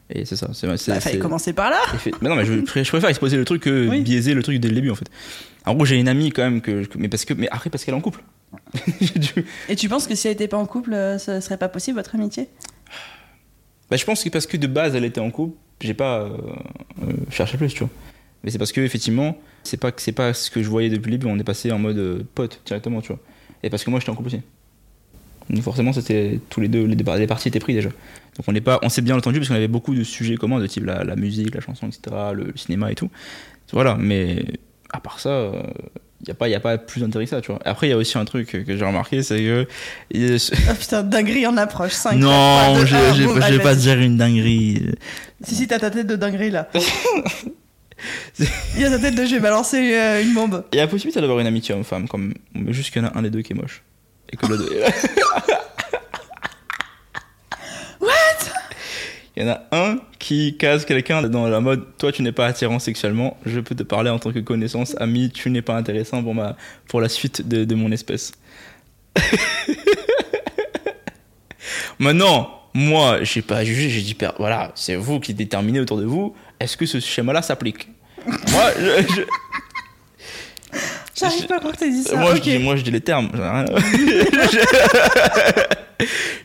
Et 0.10 0.25
c'est 0.25 0.36
ça. 0.36 0.50
C'est, 0.54 0.68
Bah, 0.68 1.00
fallait 1.00 1.18
commencer 1.19 1.54
par 1.54 1.69
là. 1.69 1.80
Mais 2.21 2.27
non, 2.30 2.36
mais 2.36 2.44
je, 2.45 2.54
je 2.56 2.89
préfère 2.89 3.10
exposer 3.10 3.38
le 3.38 3.45
truc 3.45 3.63
que 3.63 3.88
Oui. 3.89 4.01
biaiser 4.01 4.33
le 4.33 4.44
truc 4.44 4.60
dès 4.60 4.68
le 4.68 4.75
début 4.75 4.89
en 4.92 4.95
fait. 4.95 5.10
En 5.65 5.74
gros, 5.75 5.86
j'ai 5.86 5.98
une 5.98 6.10
amie 6.10 6.31
quand 6.31 6.44
même 6.44 6.60
que- 6.60 6.83
mais 6.98 7.07
parce 7.07 7.24
que, 7.24 7.33
mais 7.33 7.48
après 7.51 7.69
parce 7.69 7.86
qu'elle 7.86 7.94
est 7.94 7.98
en 7.98 8.01
couple. 8.01 8.21
Et 9.70 9.76
tu 9.76 9.90
penses 9.90 10.08
que 10.08 10.16
si 10.16 10.28
elle 10.28 10.34
était 10.34 10.48
pas 10.48 10.58
en 10.58 10.66
couple, 10.66 10.94
euh, 10.94 11.18
ce 11.18 11.40
serait 11.40 11.58
pas 11.58 11.70
possible 11.70 11.98
votre 11.98 12.16
amitié? 12.16 12.50
Bah, 13.90 13.98
je 13.98 14.06
pense 14.06 14.24
que 14.24 14.30
parce 14.30 14.48
que 14.48 14.58
de 14.58 14.68
base 14.68 14.96
elle 14.96 15.06
était 15.06 15.22
en 15.22 15.30
couple, 15.32 15.58
j'ai 15.82 15.94
pas 15.94 16.22
euh, 16.22 16.38
euh, 17.04 17.12
cherché 17.30 17.58
plus, 17.58 17.74
tu 17.74 17.80
vois. 17.80 17.90
Mais 18.44 18.52
c'est 18.52 18.58
parce 18.58 18.72
que 18.72 18.82
effectivement, 18.82 19.38
c'est 19.64 19.78
pas 19.78 19.92
c'est 19.98 20.12
pas 20.12 20.34
ce 20.34 20.50
que 20.52 20.62
je 20.64 20.70
voyais 20.70 20.90
depuis 20.90 21.12
le 21.12 21.18
début. 21.18 21.32
On 21.32 21.38
est 21.40 21.44
passé 21.44 21.72
en 21.72 21.80
mode 21.80 21.98
euh, 21.98 22.24
pote 22.36 22.62
directement, 22.66 23.02
tu 23.02 23.10
vois. 23.10 23.20
Et 23.64 23.70
parce 23.70 23.84
que 23.84 23.90
moi 23.90 24.00
j'étais 24.00 24.10
en 24.12 24.16
couple 24.16 24.28
aussi. 24.28 24.42
Donc 25.50 25.62
forcément, 25.62 25.92
c'était 25.94 26.40
tous 26.50 26.62
les 26.62 26.68
deux, 26.70 26.86
les, 26.86 26.96
deux- 26.96 27.18
les 27.18 27.28
parties 27.28 27.50
étaient 27.50 27.60
pris 27.60 27.74
déjà. 27.74 27.90
Donc 27.90 28.48
on 28.48 28.52
n'est 28.54 28.62
pas, 28.62 28.80
on 28.82 28.90
s'est 28.90 29.02
bien 29.02 29.18
entendu 29.18 29.40
parce 29.40 29.50
qu'on 29.50 29.56
avait 29.56 29.68
beaucoup 29.68 29.94
de 29.94 30.04
sujets 30.04 30.36
communs 30.38 30.60
de 30.60 30.68
type 30.68 30.86
la, 30.86 31.04
la 31.04 31.16
musique, 31.16 31.54
la 31.54 31.62
chanson, 31.62 31.88
etc., 31.88 32.02
le, 32.34 32.46
le 32.46 32.58
cinéma 32.58 32.92
et 32.92 32.96
tout. 32.96 33.10
Voilà, 33.74 33.96
mais 33.96 34.46
à 34.92 35.00
part 35.00 35.20
ça, 35.20 35.52
il 36.24 36.28
n'y 36.28 36.31
a 36.31 36.36
pas, 36.36 36.48
y 36.48 36.56
a 36.56 36.60
pas 36.62 36.78
plus 36.78 37.02
d'intérêt 37.02 37.25
que 37.25 37.31
ça, 37.31 37.42
tu 37.42 37.52
vois. 37.52 37.60
Après, 37.66 37.88
il 37.88 37.90
y 37.90 37.94
a 37.94 37.98
aussi 37.98 38.18
un 38.18 38.24
truc 38.24 38.48
que 38.66 38.78
j'ai 38.78 38.86
remarqué, 38.86 39.24
c'est 39.24 39.40
que 39.40 39.68
Ah 40.70 40.74
putain, 40.74 41.04
dinguerie 41.04 41.46
en 41.46 41.58
approche. 41.58 41.92
5, 41.92 42.16
non, 42.16 42.86
je 42.86 43.52
vais 43.52 43.60
pas 43.60 43.75
dire 43.75 44.00
une 44.00 44.16
dinguerie. 44.16 44.96
Si, 45.44 45.56
si, 45.56 45.68
t'as 45.68 45.80
ta 45.80 45.92
tête 45.92 46.08
de 46.08 46.16
dinguerie 46.16 46.52
là. 46.52 46.70
Il 48.75 48.81
y 48.81 48.86
a 48.86 48.90
ta 48.90 49.00
tête 49.00 49.16
de 49.16 49.25
je 49.25 49.36
vais 49.36 49.42
balancer 49.42 49.78
euh, 49.78 50.24
une 50.24 50.34
bombe. 50.34 50.64
Il 50.72 50.78
y 50.78 50.80
a 50.80 50.84
la 50.84 50.88
possibilité 50.88 51.20
d'avoir 51.20 51.40
une 51.40 51.48
amitié 51.48 51.75
homme-femme, 51.75 52.08
comme 52.08 52.34
mais 52.54 52.72
juste 52.74 52.92
qu'il 52.92 53.02
y 53.02 53.06
en 53.06 53.10
a 53.10 53.18
un 53.18 53.22
des 53.22 53.30
deux 53.30 53.42
qui 53.42 53.54
est 53.54 53.56
moche. 53.56 53.84
Et 54.31 54.38
que 54.38 54.46
l'autre. 54.46 54.64
Il 59.36 59.44
y 59.44 59.50
en 59.50 59.52
a 59.54 59.62
un 59.72 59.98
qui 60.20 60.58
case 60.58 60.86
quelqu'un 60.86 61.24
dans 61.24 61.48
la 61.48 61.60
mode 61.60 61.98
toi 61.98 62.12
tu 62.12 62.22
n'es 62.22 62.32
pas 62.32 62.46
attirant 62.46 62.78
sexuellement, 62.78 63.36
je 63.48 63.60
peux 63.60 63.74
te 63.74 63.82
parler 63.84 64.10
en 64.12 64.20
tant 64.20 64.32
que 64.32 64.38
connaissance, 64.40 64.96
ami, 65.00 65.32
tu 65.32 65.50
n'es 65.50 65.63
pas 65.63 65.75
intéressant 65.75 66.22
pour, 66.22 66.36
ma, 66.36 66.56
pour 66.88 67.02
la 67.02 67.10
suite 67.10 67.48
de, 67.48 67.66
de 67.66 67.75
mon 67.75 67.92
espèce. 67.92 68.32
Maintenant, 72.00 72.60
moi, 72.74 73.24
j'ai 73.24 73.42
pas 73.42 73.63
jugé, 73.63 73.90
j'ai 73.90 74.02
dit, 74.02 74.18
voilà, 74.38 74.72
c'est 74.75 74.96
vous 74.96 75.20
qui 75.20 75.34
déterminez 75.34 75.80
autour 75.80 75.98
de 75.98 76.06
vous, 76.06 76.36
est-ce 76.60 76.75
que 76.78 76.86
ce 76.86 77.00
schéma-là 77.00 77.42
s'applique? 77.42 77.88
Moi, 78.28 78.72
je- 78.80 79.13
je, 79.16 79.22
J'arrive 81.16 81.46
pas 81.48 81.56
à 81.56 81.60
croire 81.60 81.74
que 81.74 81.80
t'aies 81.80 81.90
dit 81.92 82.04
ça. 82.04 82.16
moi, 82.18 82.36
je 82.36 82.42
dis, 82.42 82.58
moi, 82.58 82.75
je 82.75 82.82
dis 82.84 82.92
les 82.92 83.02
termes. 83.02 83.30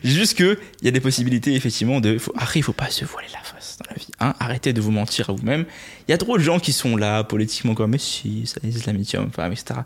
juste 0.03 0.37
que 0.37 0.59
il 0.81 0.85
y 0.85 0.87
a 0.87 0.91
des 0.91 0.99
possibilités, 0.99 1.55
effectivement, 1.55 1.99
de. 1.99 2.17
Faut, 2.17 2.33
il 2.55 2.63
faut 2.63 2.73
pas 2.73 2.89
se 2.89 3.05
voiler 3.05 3.27
la 3.33 3.39
face 3.39 3.77
dans 3.79 3.89
la 3.89 3.95
vie. 3.95 4.07
Hein 4.19 4.33
Arrêtez 4.39 4.73
de 4.73 4.81
vous 4.81 4.91
mentir 4.91 5.29
à 5.29 5.33
vous-même. 5.33 5.65
Il 6.07 6.11
y 6.11 6.13
a 6.13 6.17
trop 6.17 6.37
de 6.37 6.43
gens 6.43 6.59
qui 6.59 6.73
sont 6.73 6.95
là, 6.95 7.23
politiquement, 7.23 7.75
comme, 7.75 7.91
mais 7.91 7.97
si, 7.97 8.45
ça 8.45 8.59
existe 8.63 8.85
l'amitié 8.85 9.19
homme-femme, 9.19 9.51
etc. 9.51 9.81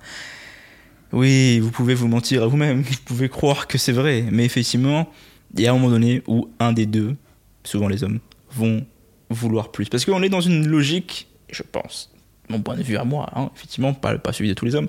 Oui, 1.11 1.59
vous 1.59 1.71
pouvez 1.71 1.93
vous 1.93 2.07
mentir 2.07 2.43
à 2.43 2.47
vous-même. 2.47 2.81
Vous 2.81 2.95
pouvez 3.05 3.29
croire 3.29 3.67
que 3.67 3.77
c'est 3.77 3.91
vrai. 3.91 4.25
Mais 4.31 4.45
effectivement, 4.45 5.11
il 5.55 5.61
y 5.61 5.67
a 5.67 5.71
un 5.71 5.73
moment 5.73 5.89
donné 5.89 6.23
où 6.27 6.49
un 6.59 6.73
des 6.73 6.85
deux, 6.85 7.15
souvent 7.63 7.87
les 7.87 8.03
hommes, 8.03 8.19
vont 8.51 8.85
vouloir 9.29 9.71
plus. 9.71 9.89
Parce 9.89 10.05
qu'on 10.05 10.23
est 10.23 10.29
dans 10.29 10.41
une 10.41 10.67
logique, 10.67 11.27
je 11.51 11.63
pense, 11.63 12.11
mon 12.49 12.61
point 12.61 12.75
de 12.75 12.83
vue 12.83 12.97
à 12.97 13.03
moi, 13.03 13.29
hein, 13.35 13.51
effectivement, 13.55 13.93
pas, 13.93 14.17
pas 14.17 14.33
celui 14.33 14.49
de 14.49 14.53
tous 14.53 14.65
les 14.65 14.75
hommes, 14.75 14.87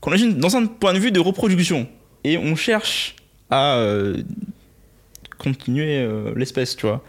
qu'on 0.00 0.12
est 0.12 0.26
dans 0.26 0.56
un 0.56 0.66
point 0.66 0.92
de 0.92 0.98
vue 0.98 1.12
de 1.12 1.20
reproduction. 1.20 1.88
Et 2.24 2.38
on 2.38 2.56
cherche 2.56 3.16
à 3.50 3.76
euh, 3.76 4.22
continuer 5.38 5.98
euh, 5.98 6.32
l'espèce, 6.36 6.76
tu 6.76 6.86
vois. 6.86 7.04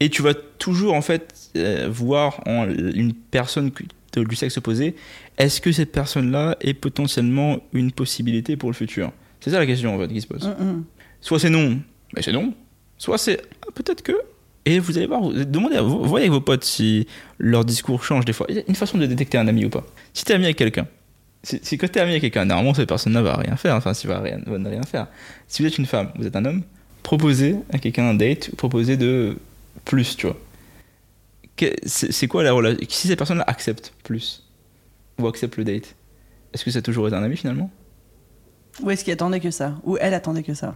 Et 0.00 0.10
tu 0.10 0.22
vas 0.22 0.34
toujours, 0.34 0.94
en 0.94 1.02
fait, 1.02 1.50
euh, 1.56 1.88
voir 1.90 2.40
en 2.46 2.68
une 2.68 3.14
personne 3.14 3.70
du 4.16 4.36
sexe 4.36 4.58
opposé, 4.58 4.94
est-ce 5.38 5.60
que 5.60 5.72
cette 5.72 5.92
personne-là 5.92 6.56
est 6.60 6.74
potentiellement 6.74 7.58
une 7.72 7.92
possibilité 7.92 8.56
pour 8.56 8.70
le 8.70 8.74
futur? 8.74 9.12
C'est 9.40 9.50
ça 9.50 9.58
la 9.58 9.66
question, 9.66 9.94
en 9.94 9.98
fait, 9.98 10.08
qui 10.08 10.20
se 10.20 10.26
pose. 10.26 10.46
Mm, 10.46 10.64
mm. 10.64 10.84
Soit 11.20 11.38
c'est 11.38 11.50
non, 11.50 11.78
mais 12.14 12.22
c'est 12.22 12.32
non. 12.32 12.54
Soit 12.98 13.18
c'est 13.18 13.42
ah, 13.62 13.70
peut-être 13.74 14.02
que. 14.02 14.12
Et 14.66 14.78
vous 14.78 14.96
allez 14.96 15.06
voir, 15.06 15.20
vous 15.20 15.44
demandez, 15.44 15.76
à 15.76 15.82
vous 15.82 16.02
voyez 16.04 16.26
avec 16.26 16.32
vos 16.32 16.40
potes 16.40 16.64
si 16.64 17.06
leur 17.38 17.66
discours 17.66 18.02
change 18.02 18.24
des 18.24 18.32
fois. 18.32 18.46
Il 18.48 18.56
y 18.56 18.58
a 18.58 18.62
une 18.66 18.74
façon 18.74 18.96
de 18.96 19.04
détecter 19.04 19.36
un 19.36 19.46
ami 19.46 19.66
ou 19.66 19.68
pas. 19.68 19.84
Si 20.14 20.24
t'es 20.24 20.32
ami 20.32 20.44
avec 20.44 20.56
quelqu'un, 20.56 20.86
si, 21.44 21.60
si 21.62 21.78
quand 21.78 21.90
t'es 21.90 22.00
ami 22.00 22.10
avec 22.10 22.22
quelqu'un, 22.22 22.44
normalement 22.44 22.74
cette 22.74 22.88
personne-là 22.88 23.22
va 23.22 23.36
rien 23.36 23.56
faire, 23.56 23.76
enfin, 23.76 23.94
si 23.94 24.06
va 24.06 24.20
rien, 24.20 24.40
va 24.46 24.58
ne 24.58 24.68
rien 24.68 24.82
faire. 24.82 25.06
Si 25.46 25.62
vous 25.62 25.68
êtes 25.68 25.78
une 25.78 25.86
femme, 25.86 26.10
vous 26.16 26.26
êtes 26.26 26.34
un 26.36 26.44
homme, 26.44 26.62
proposez 27.02 27.56
à 27.72 27.78
quelqu'un 27.78 28.08
un 28.08 28.14
date, 28.14 28.54
proposez 28.56 28.96
de 28.96 29.36
plus, 29.84 30.16
tu 30.16 30.26
vois. 30.26 30.36
C'est 31.86 32.26
quoi 32.26 32.42
la 32.42 32.52
relation? 32.52 32.84
Si 32.88 33.06
cette 33.08 33.18
personne-là 33.18 33.44
accepte 33.46 33.92
plus, 34.02 34.42
ou 35.20 35.28
accepte 35.28 35.56
le 35.56 35.64
date, 35.64 35.94
est-ce 36.52 36.64
que 36.64 36.70
ça 36.70 36.80
a 36.80 36.82
toujours 36.82 37.06
été 37.06 37.16
un 37.16 37.22
ami 37.22 37.36
finalement? 37.36 37.70
Ou 38.82 38.90
est-ce 38.90 39.04
qu'il 39.04 39.12
attendait 39.12 39.40
que 39.40 39.52
ça? 39.52 39.74
Ou 39.84 39.96
elle 40.00 40.14
attendait 40.14 40.42
que 40.42 40.54
ça? 40.54 40.74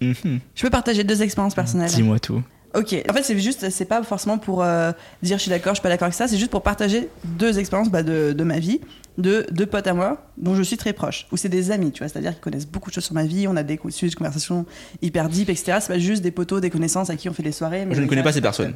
Mhm. 0.00 0.40
Je 0.54 0.62
peux 0.62 0.70
partager 0.70 1.04
deux 1.04 1.22
expériences 1.22 1.54
personnelles. 1.54 1.90
Dis-moi 1.90 2.18
tout. 2.18 2.42
Ok, 2.72 2.94
en 3.08 3.12
fait 3.12 3.24
c'est 3.24 3.38
juste, 3.38 3.68
c'est 3.70 3.84
pas 3.84 4.00
forcément 4.04 4.38
pour 4.38 4.62
euh, 4.62 4.92
dire 5.22 5.38
je 5.38 5.42
suis 5.42 5.50
d'accord, 5.50 5.74
je 5.74 5.80
suis 5.80 5.82
pas 5.82 5.88
d'accord 5.88 6.06
avec 6.06 6.14
ça, 6.14 6.28
c'est 6.28 6.38
juste 6.38 6.52
pour 6.52 6.62
partager 6.62 7.08
deux 7.24 7.58
expériences 7.58 7.90
bah, 7.90 8.04
de, 8.04 8.32
de 8.32 8.44
ma 8.44 8.60
vie, 8.60 8.80
de 9.20 9.46
deux 9.50 9.66
potes 9.66 9.86
à 9.86 9.94
moi 9.94 10.26
dont 10.36 10.54
je 10.54 10.62
suis 10.62 10.76
très 10.76 10.92
proche, 10.92 11.26
ou 11.32 11.36
c'est 11.36 11.48
des 11.48 11.70
amis, 11.70 11.92
tu 11.92 12.00
vois, 12.00 12.08
c'est-à-dire 12.08 12.32
qu'ils 12.32 12.40
connaissent 12.40 12.66
beaucoup 12.66 12.90
de 12.90 12.94
choses 12.94 13.04
sur 13.04 13.14
ma 13.14 13.24
vie, 13.24 13.46
on 13.48 13.56
a 13.56 13.62
des 13.62 13.78
sujets 13.90 14.10
de 14.10 14.16
conversation 14.16 14.66
hyper 15.02 15.28
deep, 15.28 15.48
etc. 15.48 15.78
C'est 15.80 15.92
pas 15.92 15.98
juste 15.98 16.22
des 16.22 16.30
potos, 16.30 16.60
des 16.60 16.70
connaissances 16.70 17.10
à 17.10 17.16
qui 17.16 17.28
on 17.28 17.32
fait 17.32 17.42
des 17.42 17.52
soirées. 17.52 17.86
mais 17.86 17.94
Je 17.94 18.00
ne 18.00 18.06
connais 18.06 18.22
pas 18.22 18.32
ces 18.32 18.40
personnes. 18.40 18.74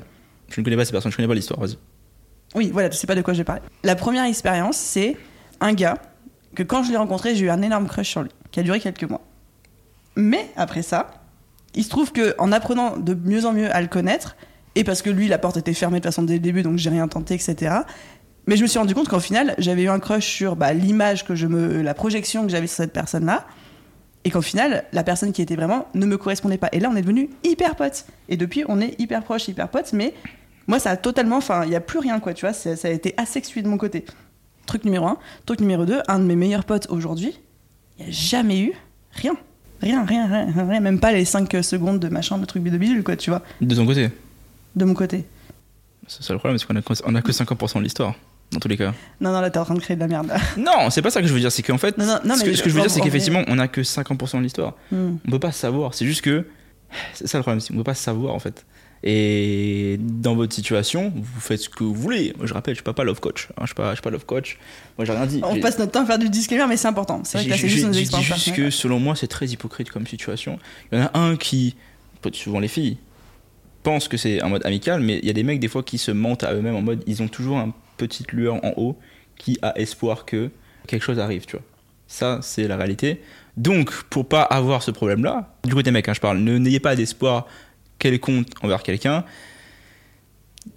Je 0.48 0.60
ne 0.60 0.64
connais 0.64 0.76
pas 0.76 0.84
ces 0.84 0.92
personnes, 0.92 1.10
je 1.10 1.16
connais 1.16 1.28
pas 1.28 1.34
l'histoire, 1.34 1.60
vas-y. 1.60 1.76
Oui, 2.54 2.70
voilà, 2.72 2.88
tu 2.88 2.96
sais 2.96 3.06
pas 3.06 3.14
de 3.14 3.22
quoi 3.22 3.34
je 3.34 3.38
vais 3.38 3.44
parler. 3.44 3.62
La 3.82 3.96
première 3.96 4.24
expérience, 4.24 4.76
c'est 4.76 5.16
un 5.60 5.72
gars 5.72 5.98
que 6.54 6.62
quand 6.62 6.82
je 6.82 6.90
l'ai 6.90 6.96
rencontré, 6.96 7.34
j'ai 7.34 7.46
eu 7.46 7.50
un 7.50 7.62
énorme 7.62 7.88
crush 7.88 8.10
sur 8.10 8.22
lui, 8.22 8.30
qui 8.50 8.60
a 8.60 8.62
duré 8.62 8.78
quelques 8.78 9.04
mois. 9.04 9.22
Mais 10.16 10.46
après 10.56 10.82
ça, 10.82 11.24
il 11.74 11.82
se 11.82 11.88
trouve 11.88 12.12
que 12.12 12.34
en 12.38 12.52
apprenant 12.52 12.96
de 12.96 13.14
mieux 13.14 13.46
en 13.46 13.52
mieux 13.52 13.74
à 13.74 13.80
le 13.80 13.88
connaître, 13.88 14.36
et 14.76 14.84
parce 14.84 15.02
que 15.02 15.10
lui, 15.10 15.28
la 15.28 15.38
porte 15.38 15.56
était 15.56 15.74
fermée 15.74 15.98
de 15.98 16.02
toute 16.02 16.12
façon 16.12 16.22
dès 16.22 16.34
le 16.34 16.40
début, 16.40 16.62
donc 16.62 16.78
j'ai 16.78 16.90
rien 16.90 17.08
tenté, 17.08 17.34
etc. 17.34 17.74
Mais 18.46 18.56
je 18.56 18.62
me 18.62 18.66
suis 18.66 18.78
rendu 18.78 18.94
compte 18.94 19.08
qu'en 19.08 19.20
final, 19.20 19.54
j'avais 19.58 19.84
eu 19.84 19.88
un 19.88 19.98
crush 19.98 20.26
sur 20.26 20.56
bah, 20.56 20.72
l'image 20.72 21.24
que 21.24 21.34
je 21.34 21.46
me, 21.46 21.80
la 21.82 21.94
projection 21.94 22.44
que 22.44 22.50
j'avais 22.50 22.66
sur 22.66 22.76
cette 22.76 22.92
personne-là, 22.92 23.46
et 24.24 24.30
qu'en 24.30 24.42
final, 24.42 24.84
la 24.92 25.04
personne 25.04 25.32
qui 25.32 25.42
était 25.42 25.56
vraiment 25.56 25.86
ne 25.94 26.06
me 26.06 26.16
correspondait 26.16 26.56
pas. 26.58 26.68
Et 26.72 26.80
là, 26.80 26.88
on 26.90 26.96
est 26.96 27.02
devenus 27.02 27.28
hyper 27.42 27.76
potes. 27.76 28.06
Et 28.28 28.36
depuis, 28.36 28.64
on 28.68 28.80
est 28.80 28.98
hyper 28.98 29.22
proches, 29.22 29.48
hyper 29.48 29.68
potes, 29.68 29.92
mais 29.92 30.14
moi, 30.66 30.78
ça 30.78 30.90
a 30.90 30.96
totalement. 30.96 31.36
Enfin, 31.36 31.64
il 31.64 31.70
n'y 31.70 31.76
a 31.76 31.80
plus 31.80 31.98
rien, 31.98 32.20
quoi, 32.20 32.32
tu 32.32 32.46
vois. 32.46 32.54
Ça 32.54 32.70
a 32.84 32.90
été 32.90 33.14
asexué 33.18 33.60
de 33.62 33.68
mon 33.68 33.76
côté. 33.76 34.04
Truc 34.66 34.84
numéro 34.84 35.06
un. 35.06 35.18
Truc 35.44 35.60
numéro 35.60 35.84
deux, 35.84 36.00
un 36.08 36.18
de 36.18 36.24
mes 36.24 36.36
meilleurs 36.36 36.64
potes 36.64 36.86
aujourd'hui, 36.88 37.38
il 37.98 38.04
n'y 38.04 38.10
a 38.10 38.12
jamais 38.12 38.60
eu 38.60 38.72
rien. 39.12 39.36
Rien, 39.82 40.04
rien, 40.06 40.26
rien, 40.26 40.66
rien. 40.66 40.80
Même 40.80 41.00
pas 41.00 41.12
les 41.12 41.26
5 41.26 41.54
secondes 41.62 41.98
de 42.00 42.08
machin, 42.08 42.38
de 42.38 42.46
truc 42.46 42.62
bidule, 42.62 43.02
quoi, 43.04 43.16
tu 43.16 43.28
vois, 43.28 43.42
De 43.60 43.74
ton 43.74 43.84
côté? 43.84 44.10
de 44.74 44.84
mon 44.86 44.94
côté. 44.94 45.26
C'est 46.06 46.22
ça 46.22 46.32
le 46.32 46.38
problème, 46.38 46.58
c'est 46.58 46.66
qu'on 46.66 46.76
a, 46.76 47.02
on 47.04 47.14
a 47.14 47.22
que 47.22 47.30
50% 47.32 47.78
de 47.78 47.82
l'histoire, 47.82 48.14
dans 48.54 48.60
tous 48.60 48.68
les 48.68 48.76
cas. 48.78 48.94
Non, 49.20 49.32
non, 49.32 49.40
là, 49.40 49.50
t'es 49.50 49.58
en 49.58 49.64
train 49.64 49.74
de 49.74 49.80
créer 49.80 49.96
de 49.96 50.00
la 50.00 50.08
merde. 50.08 50.28
là. 50.28 50.36
Non, 50.56 50.88
c'est 50.90 51.02
pas 51.02 51.10
ça 51.10 51.20
que 51.20 51.26
je 51.28 51.34
veux 51.34 51.40
dire, 51.40 51.52
c'est 51.52 51.62
qu'en 51.62 51.78
fait, 51.78 51.98
Non, 51.98 52.06
non, 52.06 52.18
non, 52.24 52.34
ce, 52.36 52.44
que, 52.44 52.54
ce 52.54 52.62
que 52.62 52.70
je 52.70 52.74
veux 52.74 52.80
dire, 52.80 52.90
c'est 52.90 53.00
en 53.00 53.04
qu'effectivement, 53.04 53.42
on 53.48 53.58
a 53.58 53.68
que 53.68 53.82
50% 53.82 54.38
de 54.38 54.42
l'histoire. 54.42 54.74
Hmm. 54.90 55.16
On 55.26 55.30
peut 55.30 55.38
pas 55.38 55.52
savoir, 55.52 55.94
c'est 55.94 56.06
juste 56.06 56.22
que. 56.22 56.46
C'est 57.12 57.26
ça 57.26 57.38
le 57.38 57.42
problème, 57.42 57.60
qu'on 57.62 57.74
peut 57.74 57.84
pas 57.84 57.94
savoir 57.94 58.34
en 58.34 58.38
fait. 58.38 58.64
Et 59.06 59.98
dans 60.00 60.34
votre 60.34 60.54
situation, 60.54 61.12
vous 61.14 61.40
faites 61.40 61.60
ce 61.60 61.68
que 61.68 61.84
vous 61.84 61.92
voulez. 61.92 62.32
Moi, 62.38 62.46
je 62.46 62.54
rappelle, 62.54 62.72
je 62.74 62.78
suis 62.78 62.84
pas, 62.84 62.94
pas 62.94 63.04
love 63.04 63.20
coach. 63.20 63.48
hein, 63.50 63.62
je 63.62 63.66
suis 63.66 63.74
pas, 63.74 63.90
je 63.90 63.96
suis 63.96 64.02
pas 64.02 64.08
love 64.10 64.24
coach. 64.24 64.58
Moi, 64.96 65.04
j'ai 65.04 65.12
rien 65.12 65.26
dit. 65.26 65.40
On 65.44 65.60
passe 65.60 65.78
notre 65.78 65.92
temps 65.92 66.04
à 66.04 66.06
faire 66.06 66.18
du 66.18 66.30
disclaimer, 66.30 66.64
mais 66.66 66.78
c'est 66.78 66.88
important. 66.88 67.20
C'est 67.24 67.38
vrai 67.38 67.48
que 67.48 67.56
c'est 67.56 67.68
juste 67.68 67.84
nos 67.84 67.92
expériences 67.92 68.26
juste 68.28 68.44
personnelles. 68.46 68.66
que 68.66 68.70
selon 68.70 68.98
moi, 69.00 69.14
c'est 69.14 69.26
très 69.26 69.46
hypocrite 69.46 69.90
comme 69.90 70.06
situation. 70.06 70.58
Il 70.90 70.98
y 70.98 71.02
en 71.02 71.06
a 71.12 71.18
un 71.18 71.36
qui, 71.36 71.76
souvent 72.32 72.60
les 72.60 72.68
filles, 72.68 72.96
pensent 73.82 74.08
que 74.08 74.16
c'est 74.16 74.42
en 74.42 74.48
mode 74.48 74.64
amical, 74.64 75.00
mais 75.00 75.18
il 75.18 75.26
y 75.26 75.30
a 75.30 75.34
des 75.34 75.42
mecs 75.42 75.60
des 75.60 75.68
fois 75.68 75.82
qui 75.82 75.98
se 75.98 76.10
mentent 76.10 76.42
à 76.42 76.54
eux-mêmes 76.54 76.76
en 76.76 76.80
mode 76.80 77.04
ils 77.06 77.22
ont 77.22 77.28
toujours 77.28 77.58
une 77.58 77.72
petite 77.96 78.32
lueur 78.32 78.64
en 78.64 78.72
haut 78.76 78.98
qui 79.36 79.58
a 79.62 79.78
espoir 79.78 80.24
que 80.24 80.50
quelque 80.86 81.02
chose 81.02 81.18
arrive, 81.18 81.46
tu 81.46 81.56
vois. 81.56 81.64
Ça, 82.06 82.38
c'est 82.42 82.68
la 82.68 82.76
réalité. 82.76 83.20
Donc, 83.56 83.92
pour 84.04 84.28
pas 84.28 84.42
avoir 84.42 84.82
ce 84.82 84.90
problème-là, 84.90 85.54
du 85.64 85.74
côté 85.74 85.90
mec, 85.90 86.08
hein, 86.08 86.14
je 86.14 86.20
parle, 86.20 86.38
ne 86.38 86.58
n'ayez 86.58 86.80
pas 86.80 86.96
d'espoir 86.96 87.46
quelconque 87.98 88.46
envers 88.62 88.82
quelqu'un. 88.82 89.24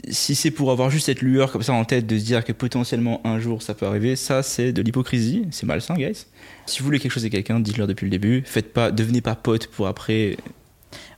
Si 0.10 0.36
c'est 0.36 0.52
pour 0.52 0.72
avoir 0.72 0.90
juste 0.90 1.06
cette 1.06 1.22
lueur 1.22 1.52
comme 1.52 1.64
ça 1.64 1.74
en 1.74 1.86
tête 1.86 2.06
de 2.06 2.18
se 2.18 2.24
dire 2.26 2.44
que 2.44 2.52
potentiellement 2.52 3.26
un 3.26 3.40
jour 3.40 3.62
ça 3.62 3.74
peut 3.74 3.86
arriver, 3.86 4.18
ça 4.18 4.44
c'est 4.44 4.74
de 4.74 4.82
l'hypocrisie, 4.82 5.46
c'est 5.52 5.66
malsain, 5.66 5.96
guys. 5.96 6.26
Si 6.66 6.80
vous 6.80 6.86
voulez 6.86 7.00
quelque 7.00 7.14
chose 7.14 7.24
avec 7.24 7.32
quelqu'un, 7.32 7.62
dites-leur 7.62 7.88
depuis 7.88 8.06
le 8.06 8.12
début. 8.12 8.44
Faites 8.46 8.74
pas, 8.74 8.92
devenez 8.92 9.22
pas 9.22 9.36
pote 9.36 9.68
pour 9.68 9.88
après. 9.88 10.38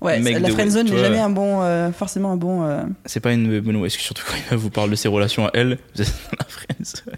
Ouais, 0.02 0.20
mec 0.20 0.40
la 0.40 0.50
friendzone 0.50 0.90
n'est 0.90 0.98
jamais 0.98 1.20
un 1.20 1.30
bon, 1.30 1.62
euh, 1.62 1.92
forcément 1.92 2.32
un 2.32 2.38
bon. 2.38 2.64
euh, 2.64 2.84
C'est 3.06 3.20
pas 3.20 3.34
une 3.34 3.60
bonne 3.60 3.84
excuse, 3.84 4.06
surtout 4.06 4.24
quand 4.28 4.36
il 4.52 4.58
vous 4.58 4.70
parle 4.70 4.90
de 4.90 4.96
ses 4.96 5.08
relations 5.10 5.46
à 5.48 5.52
elle. 5.54 5.78
Vous 5.96 6.02
êtes 6.02 6.08
dans 6.32 6.38
la 6.40 6.46
friendzone. 6.46 7.14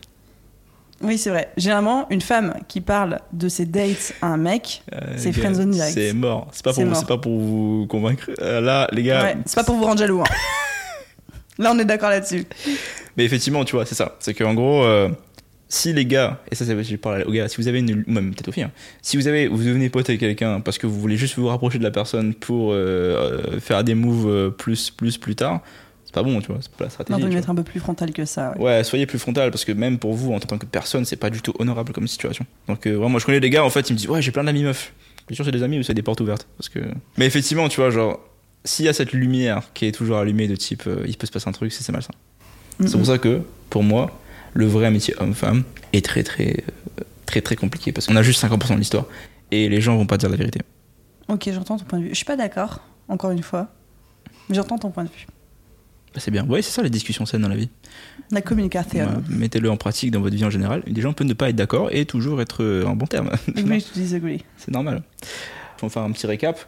Oui, 1.03 1.17
c'est 1.17 1.29
vrai. 1.31 1.50
Généralement, 1.58 2.05
une 2.12 2.22
femme 2.22 2.53
qui 2.67 2.79
parle 2.81 3.20
de 3.34 3.50
ses 3.50 3.65
dates 3.65 4.13
à 4.22 4.27
un 4.27 4.38
mec, 4.38 4.84
Euh, 4.93 5.13
C'est 5.17 5.31
friendzone 5.31 5.72
direct. 5.72 5.93
C'est 5.93 6.13
mort. 6.13 6.48
C'est 6.51 6.63
pas, 6.63 6.74
pour 6.74 6.86
vous- 6.86 7.05
pas 7.05 7.17
pour 7.17 7.39
vous 7.39 7.88
convaincre. 7.89 8.29
Là, 8.39 8.88
les 8.91 9.03
gars. 9.03 9.24
ouais, 9.24 9.38
c'est 9.46 9.55
pas 9.55 9.63
pour 9.63 9.75
vous 9.75 9.86
rendre 9.86 10.00
jaloux. 10.00 10.22
hein. 10.22 10.31
Là, 11.58 11.72
on 11.75 11.79
est 11.79 11.86
d'accord 11.86 12.10
là-dessus. 12.10 12.46
Mais 13.17 13.25
effectivement, 13.25 13.63
tu 13.65 13.75
vois, 13.75 13.86
c'est 13.86 13.93
ça. 13.96 14.15
C'est 14.20 14.34
qu'en 14.34 14.53
gros, 14.53 14.84
si 15.73 15.93
les 15.93 16.05
gars, 16.05 16.41
et 16.51 16.55
ça, 16.55 16.65
ça 16.65 16.81
je 16.81 16.95
parle 16.97 17.23
aux 17.23 17.31
gars, 17.31 17.47
si 17.47 17.55
vous 17.55 17.67
avez 17.69 17.79
une, 17.79 18.03
même 18.05 18.33
peut-être 18.33 18.49
aux 18.49 18.51
filles, 18.51 18.63
hein, 18.63 18.71
si 19.01 19.15
vous 19.15 19.27
avez, 19.27 19.47
vous 19.47 19.63
devenez 19.63 19.89
pote 19.89 20.09
avec 20.09 20.19
quelqu'un 20.19 20.59
parce 20.59 20.77
que 20.77 20.85
vous 20.85 20.99
voulez 20.99 21.15
juste 21.15 21.37
vous 21.37 21.47
rapprocher 21.47 21.77
de 21.77 21.83
la 21.83 21.91
personne 21.91 22.33
pour 22.33 22.73
euh, 22.73 22.75
euh, 23.55 23.59
faire 23.61 23.83
des 23.85 23.95
moves 23.95 24.27
euh, 24.29 24.49
plus, 24.49 24.89
plus, 24.89 25.17
plus 25.17 25.35
tard, 25.35 25.61
c'est 26.03 26.13
pas 26.13 26.23
bon, 26.23 26.41
tu 26.41 26.47
vois, 26.47 26.57
c'est 26.61 26.71
pas 26.71 26.83
la 26.83 26.85
Non, 26.87 26.91
stratégie. 26.91 27.13
on 27.13 27.15
peut 27.15 27.21
tu 27.21 27.23
le 27.23 27.29
vois. 27.31 27.35
mettre 27.39 27.49
un 27.51 27.55
peu 27.55 27.63
plus 27.63 27.79
frontal 27.79 28.11
que 28.11 28.25
ça. 28.25 28.51
ouais. 28.57 28.63
Ouais, 28.65 28.83
soyez 28.83 29.05
plus 29.05 29.17
frontal 29.17 29.49
parce 29.49 29.63
que 29.63 29.71
même 29.71 29.97
pour 29.97 30.13
vous 30.13 30.33
en 30.33 30.39
tant 30.41 30.57
que 30.57 30.65
personne, 30.65 31.05
c'est 31.05 31.15
pas 31.15 31.29
du 31.29 31.41
tout 31.41 31.53
honorable 31.57 31.93
comme 31.93 32.05
situation. 32.07 32.45
Donc 32.67 32.85
euh, 32.85 32.91
vraiment, 32.95 33.09
moi 33.09 33.19
je 33.21 33.25
connais 33.25 33.39
des 33.39 33.49
gars 33.49 33.63
en 33.63 33.69
fait, 33.69 33.89
ils 33.89 33.93
me 33.93 33.97
disent 33.97 34.09
ouais 34.09 34.21
j'ai 34.21 34.31
plein 34.31 34.43
d'amis 34.43 34.63
meufs. 34.63 34.91
Bien 35.29 35.35
sûr 35.35 35.45
c'est 35.45 35.51
des 35.51 35.63
amis 35.63 35.79
ou 35.79 35.83
c'est 35.83 35.93
des 35.93 36.01
portes 36.01 36.19
ouvertes 36.19 36.47
parce 36.57 36.67
que. 36.67 36.79
Mais 37.17 37.25
effectivement, 37.27 37.69
tu 37.69 37.79
vois 37.79 37.91
genre 37.91 38.19
s'il 38.65 38.85
y 38.85 38.89
a 38.89 38.93
cette 38.93 39.13
lumière 39.13 39.69
qui 39.73 39.85
est 39.85 39.91
toujours 39.93 40.17
allumée 40.17 40.47
de 40.49 40.55
type 40.57 40.83
euh, 40.85 41.05
il 41.07 41.15
peut 41.15 41.25
se 41.27 41.31
passer 41.31 41.47
un 41.47 41.53
truc, 41.53 41.71
c'est 41.71 41.81
c'est 41.83 41.93
malsain. 41.93 42.13
C'est 42.85 42.97
pour 42.97 43.05
ça 43.05 43.17
que 43.17 43.41
pour 43.69 43.83
moi 43.83 44.19
le 44.53 44.65
vrai 44.65 44.86
amitié 44.86 45.13
homme-femme 45.20 45.63
est 45.93 46.03
très 46.03 46.24
très 46.24 46.63
euh, 47.00 47.03
très 47.25 47.41
très 47.41 47.55
compliqué 47.55 47.91
parce 47.91 48.08
qu'on 48.08 48.15
a 48.15 48.24
juste 48.24 48.43
50% 48.43 48.74
de 48.74 48.79
l'histoire 48.79 49.05
et 49.51 49.70
les 49.70 49.81
gens 49.81 49.96
vont 49.98 50.05
pas 50.05 50.17
dire 50.17 50.29
la 50.29 50.38
vérité. 50.38 50.62
Ok, 51.27 51.50
j'entends 51.51 51.77
ton 51.77 51.86
point 51.86 52.00
de 52.00 52.03
vue. 52.05 52.10
Je 52.10 52.15
suis 52.15 52.25
pas 52.25 52.36
d'accord, 52.36 52.81
encore 53.08 53.31
une 53.31 53.43
fois. 53.43 53.67
Mais 54.50 54.55
j'entends 54.55 54.77
ton 54.77 54.89
point 54.91 55.03
de 55.03 55.10
vue. 55.10 55.27
Bah, 56.13 56.20
c'est 56.20 56.31
bien. 56.31 56.46
Ouais, 56.46 56.62
c'est 56.62 56.72
ça 56.72 56.81
les 56.81 56.89
discussions 56.89 57.25
saines 57.25 57.41
dans 57.41 57.48
la 57.48 57.55
vie. 57.55 57.70
La 58.31 58.41
communication. 58.41 59.05
Ouais, 59.05 59.24
Mettez-le 59.29 59.70
en 59.72 59.77
pratique 59.77 60.12
dans 60.12 60.20
votre 60.20 60.36
vie 60.36 60.43
en 60.43 60.50
général. 60.50 60.84
Des 60.88 61.01
gens 61.01 61.13
peuvent 61.13 61.27
ne 61.27 61.34
pas 61.34 61.50
être 61.50 61.55
d'accord 61.55 61.89
et 61.91 62.05
toujours 62.05 62.41
être 62.41 62.63
euh, 62.63 62.86
en 62.86 62.96
bon 62.96 63.05
terme. 63.05 63.29
Agree 63.55 63.81
to 63.81 63.93
disagree. 63.93 64.43
C'est 64.58 64.72
normal. 64.72 65.03
On 65.81 65.88
va 65.88 65.89
faire 65.91 66.03
un 66.03 66.12
petit 66.12 66.27
récap. 66.27 66.60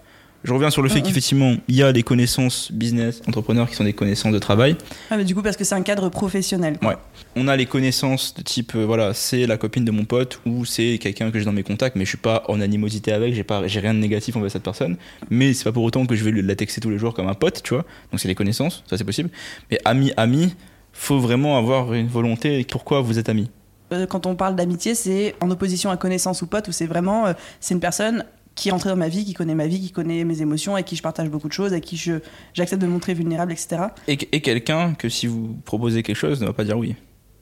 Je 0.43 0.51
reviens 0.53 0.69
sur 0.69 0.81
le 0.81 0.89
fait 0.89 1.00
Mhm. 1.00 1.05
qu'effectivement, 1.05 1.55
il 1.69 1.75
y 1.75 1.83
a 1.83 1.93
des 1.93 2.03
connaissances 2.03 2.69
business, 2.71 3.21
entrepreneurs 3.27 3.69
qui 3.69 3.75
sont 3.75 3.85
des 3.85 3.93
connaissances 3.93 4.33
de 4.33 4.39
travail. 4.39 4.75
Ah, 5.09 5.15
mais 5.15 5.23
du 5.23 5.33
coup, 5.33 5.41
parce 5.41 5.55
que 5.55 5.63
c'est 5.63 5.75
un 5.75 5.81
cadre 5.83 6.09
professionnel. 6.09 6.77
quoi. 6.79 6.89
Ouais. 6.89 6.95
On 7.38 7.47
a 7.47 7.55
les 7.55 7.65
connaissances 7.65 8.33
de 8.33 8.41
type, 8.41 8.73
euh, 8.75 8.85
voilà, 8.85 9.13
c'est 9.13 9.45
la 9.47 9.57
copine 9.57 9.85
de 9.85 9.91
mon 9.91 10.03
pote 10.03 10.41
ou 10.45 10.65
c'est 10.65 10.97
quelqu'un 11.01 11.31
que 11.31 11.39
j'ai 11.39 11.45
dans 11.45 11.53
mes 11.53 11.63
contacts, 11.63 11.95
mais 11.95 12.03
je 12.03 12.09
suis 12.09 12.17
pas 12.17 12.43
en 12.50 12.59
animosité 12.59 13.13
avec, 13.13 13.33
j'ai 13.33 13.43
pas, 13.45 13.65
j'ai 13.67 13.79
rien 13.79 13.93
de 13.93 14.00
négatif 14.00 14.35
envers 14.35 14.51
cette 14.51 14.63
personne. 14.63 14.97
Mais 15.29 15.53
c'est 15.53 15.63
pas 15.63 15.71
pour 15.71 15.83
autant 15.83 16.05
que 16.05 16.15
je 16.15 16.23
vais 16.25 16.31
la 16.41 16.55
texter 16.55 16.81
tous 16.81 16.89
les 16.89 16.97
jours 16.97 17.13
comme 17.13 17.27
un 17.29 17.33
pote, 17.35 17.62
tu 17.63 17.73
vois. 17.73 17.85
Donc 18.12 18.19
c'est 18.19 18.27
les 18.27 18.35
connaissances, 18.35 18.83
ça 18.89 18.97
c'est 18.97 19.05
possible. 19.05 19.29
Mais 19.71 19.79
ami, 19.85 20.12
ami, 20.17 20.53
faut 20.91 21.19
vraiment 21.19 21.57
avoir 21.57 21.93
une 21.93 22.07
volonté. 22.07 22.65
Pourquoi 22.69 23.00
vous 23.01 23.17
êtes 23.17 23.29
amis 23.29 23.50
Euh, 23.93 24.05
Quand 24.07 24.25
on 24.25 24.35
parle 24.35 24.55
d'amitié, 24.57 24.93
c'est 24.93 25.35
en 25.39 25.50
opposition 25.51 25.89
à 25.89 25.95
connaissance 25.97 26.41
ou 26.41 26.47
pote, 26.47 26.67
où 26.67 26.71
c'est 26.73 26.85
vraiment, 26.85 27.27
euh, 27.27 27.33
c'est 27.62 27.73
une 27.75 27.79
personne 27.79 28.25
qui 28.55 28.69
est 28.69 28.72
entrée 28.72 28.89
dans 28.89 28.95
ma 28.95 29.07
vie, 29.10 29.25
qui 29.25 29.33
connaît 29.33 29.55
ma 29.55 29.65
vie, 29.67 29.79
qui 29.81 29.91
connaît 29.91 30.24
mes 30.24 30.41
émotions, 30.41 30.74
avec 30.75 30.86
qui 30.86 30.95
je 30.95 31.01
partage 31.01 31.29
beaucoup 31.29 31.48
de 31.48 31.53
choses, 31.53 31.72
avec 31.72 31.83
qui 31.83 31.98
je, 31.98 32.13
j'accepte 32.53 32.81
de 32.81 32.88
me 32.88 32.91
montrer 32.93 33.13
vulnérable, 33.13 33.51
etc. 33.51 33.83
Et, 34.07 34.13
et 34.31 34.41
quelqu'un 34.41 34.93
que 34.93 35.10
si 35.10 35.25
vous 35.27 35.57
proposez 35.65 36.03
quelque 36.03 36.15
chose 36.17 36.39
ne 36.41 36.45
va 36.48 36.53
pas 36.53 36.63
dire 36.63 36.77
oui. 36.77 36.95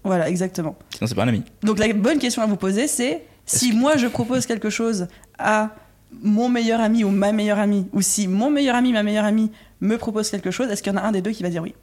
Voilà, 0.04 0.30
exactement. 0.30 0.78
Sinon 0.96 1.08
c'est 1.08 1.16
pas 1.16 1.24
un 1.24 1.28
ami. 1.28 1.44
Donc 1.64 1.80
la 1.80 1.92
bonne 1.94 2.18
question 2.20 2.42
à 2.42 2.46
vous 2.46 2.56
poser, 2.56 2.88
c'est 2.88 3.24
si 3.46 3.74
moi 3.74 3.98
je 3.98 4.08
propose 4.08 4.46
quelque 4.46 4.70
chose 4.70 5.08
à 5.38 5.76
mon 6.22 6.50
meilleur 6.50 6.80
ami 6.82 7.04
ou 7.04 7.10
ma 7.10 7.32
meilleure 7.32 7.60
amie, 7.60 7.88
ou 7.94 8.02
si 8.02 8.28
mon 8.28 8.50
meilleur 8.50 8.76
ami, 8.76 8.94
ma 8.94 9.04
meilleure 9.04 9.26
amie 9.26 9.52
me 9.80 9.98
propose 9.98 10.30
quelque 10.30 10.52
chose, 10.52 10.70
est-ce 10.70 10.82
qu'il 10.84 10.92
y 10.94 10.96
en 10.96 11.00
a 11.00 11.04
un 11.04 11.12
des 11.12 11.22
deux 11.22 11.32
qui 11.32 11.44
va 11.44 11.50
dire 11.50 11.62
oui? 11.64 11.74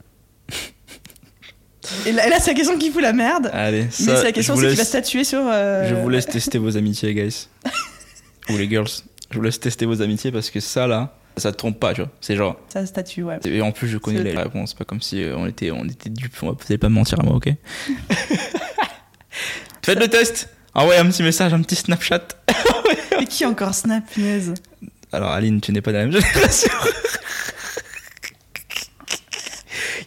Et 2.06 2.12
là, 2.12 2.26
et 2.26 2.30
là, 2.30 2.38
c'est 2.38 2.50
la 2.50 2.56
question 2.56 2.76
qui 2.76 2.90
fout 2.90 3.00
la 3.00 3.14
merde. 3.14 3.50
Allez, 3.52 3.85
mais 3.85 3.90
ça, 3.90 4.16
c'est 4.18 4.25
la 4.25 4.32
question 4.32 4.54
vous 4.54 4.61
aussi 4.61 4.70
qui 4.70 4.76
va 4.76 4.82
laisse- 4.82 4.88
statuer 4.88 5.25
sur. 5.25 5.40
euh, 5.42 5.88
Je 5.88 5.94
vous 5.94 6.08
laisse 6.11 6.26
tester 6.26 6.58
vos 6.58 6.76
amitiés, 6.76 7.14
guys. 7.14 7.49
Ou 8.50 8.56
les 8.58 8.68
girls. 8.68 8.88
Je 9.30 9.37
vous 9.37 9.42
laisse 9.42 9.61
tester 9.61 9.85
vos 9.87 10.00
amitiés 10.02 10.32
parce 10.32 10.50
que 10.50 10.61
ça, 10.61 10.87
là, 10.87 11.14
ça 11.37 11.52
te 11.52 11.56
trompe 11.56 11.78
pas, 11.78 11.92
tu 11.94 12.00
vois. 12.02 12.11
C'est 12.20 12.37
genre. 12.37 12.58
Ça 12.68 12.85
statue, 12.87 13.23
ouais. 13.23 13.38
Et 13.44 13.61
en 13.62 13.73
plus, 13.73 13.88
je 13.88 13.99
connais 13.99 14.23
les 14.23 14.37
réponses. 14.37 14.70
C'est 14.70 14.78
pas 14.78 14.85
comme 14.85 15.00
si 15.02 15.23
euh, 15.23 15.37
on 15.37 15.47
était, 15.47 15.70
on 15.70 15.85
était 15.85 16.11
dupes. 16.11 16.35
On 16.42 16.50
va- 16.50 16.56
allez 16.68 16.78
pas 16.78 16.88
me 16.88 16.94
mentir 16.94 17.20
à 17.20 17.23
moi, 17.23 17.35
ok? 17.37 17.49
Faites 19.82 19.99
le 19.99 20.08
test 20.08 20.49
Envoyez 20.75 21.00
un 21.00 21.06
petit 21.08 21.23
message, 21.23 21.52
un 21.54 21.62
petit 21.62 21.76
Snapchat. 21.76 22.28
Mais 23.18 23.26
qui 23.26 23.44
encore 23.44 23.75
snap, 23.75 24.08
punaise? 24.11 24.54
Alors, 25.12 25.30
Aline, 25.30 25.61
tu 25.61 25.73
n'es 25.73 25.80
pas 25.80 25.90
de 25.92 25.97
la 25.97 26.04
même 26.06 26.12
génération. 26.12 26.70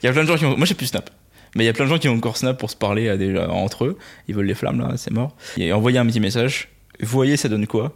Il 0.01 0.05
y 0.05 0.09
a 0.09 0.13
plein 0.13 0.23
de 0.23 0.27
gens 0.27 0.37
qui 0.37 0.45
ont. 0.45 0.55
Moi, 0.57 0.65
j'ai 0.65 0.73
plus 0.75 0.87
Snap. 0.87 1.09
Mais 1.55 1.63
il 1.63 1.67
y 1.67 1.69
a 1.69 1.73
plein 1.73 1.85
de 1.85 1.89
gens 1.89 1.97
qui 1.99 2.07
ont 2.09 2.13
encore 2.15 2.37
Snap 2.37 2.57
pour 2.57 2.71
se 2.71 2.75
parler 2.75 3.09
à 3.09 3.17
des, 3.17 3.37
entre 3.37 3.85
eux. 3.85 3.97
Ils 4.27 4.35
veulent 4.35 4.45
les 4.45 4.55
flammes, 4.55 4.79
là, 4.79 4.93
c'est 4.97 5.11
mort. 5.11 5.35
Et 5.57 5.73
envoyez 5.73 5.97
un 5.99 6.05
petit 6.05 6.19
message. 6.19 6.69
Voyez, 7.01 7.35
ça 7.37 7.49
donne 7.49 7.67
quoi? 7.67 7.93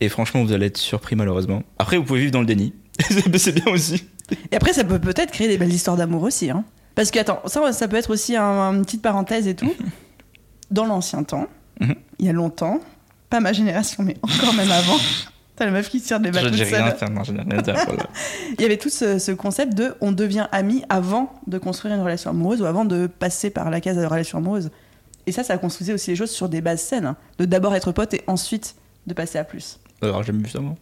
Et 0.00 0.08
franchement, 0.08 0.42
vous 0.44 0.52
allez 0.52 0.66
être 0.66 0.78
surpris, 0.78 1.16
malheureusement. 1.16 1.62
Après, 1.78 1.96
vous 1.96 2.04
pouvez 2.04 2.20
vivre 2.20 2.32
dans 2.32 2.40
le 2.40 2.46
déni. 2.46 2.72
C'est- 3.36 3.52
bien 3.52 3.72
aussi. 3.72 4.04
Et 4.50 4.56
après, 4.56 4.72
ça 4.72 4.84
peut 4.84 4.98
peut-être 4.98 5.30
créer 5.32 5.48
des 5.48 5.58
belles 5.58 5.72
histoires 5.72 5.96
d'amour 5.96 6.22
aussi. 6.22 6.50
Hein. 6.50 6.64
Parce 6.94 7.10
que, 7.10 7.18
attends, 7.18 7.40
ça, 7.46 7.72
ça 7.72 7.88
peut 7.88 7.96
être 7.96 8.10
aussi 8.10 8.36
un- 8.36 8.72
une 8.74 8.84
petite 8.84 9.02
parenthèse 9.02 9.46
et 9.46 9.54
tout. 9.54 9.72
Dans 10.70 10.84
l'ancien 10.84 11.22
temps, 11.24 11.46
Mhm. 11.80 11.94
il 12.18 12.26
y 12.26 12.28
a 12.28 12.32
longtemps, 12.32 12.78
pas 13.28 13.40
ma 13.40 13.52
génération, 13.52 14.02
mais 14.02 14.16
encore 14.22 14.54
même 14.54 14.70
avant. 14.70 14.96
T'as 15.56 15.66
la 15.66 15.72
meuf 15.72 15.90
qui 15.90 16.00
tire 16.00 16.20
des 16.20 16.28
Je 16.28 16.32
balles 16.34 16.44
toute 16.50 16.56
seule. 16.64 16.94
Il 18.58 18.62
y 18.62 18.64
avait 18.64 18.78
tout 18.78 18.88
ce, 18.88 19.18
ce 19.18 19.32
concept 19.32 19.74
de 19.74 19.94
on 20.00 20.10
devient 20.12 20.46
ami 20.52 20.84
avant 20.88 21.34
de 21.46 21.58
construire 21.58 21.94
une 21.94 22.00
relation 22.00 22.30
amoureuse 22.30 22.62
ou 22.62 22.64
avant 22.66 22.86
de 22.86 23.06
passer 23.06 23.50
par 23.50 23.68
la 23.68 23.80
case 23.82 23.96
de 23.98 24.04
relation 24.06 24.38
amoureuse. 24.38 24.70
Et 25.26 25.32
ça, 25.32 25.44
ça 25.44 25.58
construisait 25.58 25.92
aussi 25.92 26.10
les 26.10 26.16
choses 26.16 26.30
sur 26.30 26.48
des 26.48 26.62
bases 26.62 26.80
saines. 26.80 27.04
hein. 27.04 27.16
De 27.38 27.44
d'abord 27.44 27.74
être 27.74 27.92
pote 27.92 28.14
et 28.14 28.22
ensuite 28.26 28.74
de 29.06 29.12
passer 29.12 29.38
à 29.38 29.44
plus. 29.44 29.79
Alors, 30.02 30.22
j'ai 30.22 30.28
jamais 30.28 30.42
vu 30.44 30.50
ça, 30.50 30.60
moi. 30.60 30.74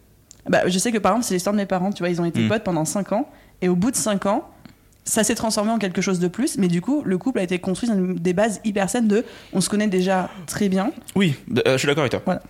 Bah, 0.47 0.67
je 0.67 0.79
sais 0.79 0.91
que 0.91 0.97
par 0.97 1.11
exemple, 1.13 1.25
c'est 1.25 1.33
l'histoire 1.35 1.53
de 1.53 1.59
mes 1.59 1.65
parents. 1.65 1.91
Tu 1.91 1.99
vois, 1.99 2.09
ils 2.09 2.21
ont 2.21 2.25
été 2.25 2.41
Mm. 2.41 2.47
potes 2.49 2.63
pendant 2.63 2.85
5 2.85 3.11
ans. 3.11 3.29
Et 3.61 3.69
au 3.69 3.75
bout 3.75 3.91
de 3.91 3.95
5 3.95 4.25
ans, 4.25 4.47
ça 5.03 5.23
s'est 5.23 5.35
transformé 5.35 5.71
en 5.71 5.77
quelque 5.79 6.01
chose 6.01 6.19
de 6.19 6.27
plus. 6.27 6.57
Mais 6.57 6.67
du 6.67 6.81
coup, 6.81 7.01
le 7.05 7.17
couple 7.17 7.39
a 7.39 7.43
été 7.43 7.59
construit 7.59 7.87
sur 7.89 7.97
une- 7.97 8.15
des 8.15 8.33
bases 8.33 8.61
hyper 8.63 8.89
saines 8.89 9.07
de 9.07 9.25
on 9.53 9.61
se 9.61 9.69
connaît 9.69 9.87
déjà 9.87 10.29
très 10.47 10.69
bien. 10.69 10.91
Oui, 11.15 11.35
euh, 11.67 11.73
je 11.73 11.77
suis 11.77 11.87
d'accord 11.87 12.01
avec 12.03 12.11
toi. 12.11 12.21
Voilà. 12.25 12.41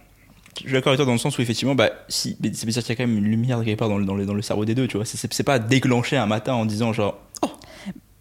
Je 0.58 0.64
suis 0.64 0.74
d'accord 0.74 0.90
avec 0.92 0.98
toi 0.98 1.06
dans 1.06 1.14
le 1.14 1.18
sens 1.18 1.38
où 1.38 1.42
effectivement, 1.42 1.74
bah, 1.76 1.90
si, 2.10 2.38
mais 2.42 2.52
c'est 2.54 2.66
qu'il 2.68 2.90
y 2.90 2.92
a 2.92 2.96
quand 2.96 3.08
même 3.08 3.18
une 3.18 3.26
lumière 3.30 3.64
quelque 3.64 3.80
part 3.80 3.90
dans 3.90 3.98
le, 3.98 4.06
dans 4.06 4.16
le, 4.16 4.26
dans 4.26 4.34
le 4.34 4.42
cerveau 4.42 4.66
des 4.66 4.76
deux, 4.76 4.88
tu 4.88 4.98
vois. 4.98 5.06
C'est- 5.06 5.18
C'est 5.18 5.34
c'est 5.34 5.44
pas 5.44 5.58
déclenché 5.60 6.18
un 6.18 6.26
matin 6.26 6.54
en 6.54 6.66
disant 6.66 6.92
genre, 6.94 7.18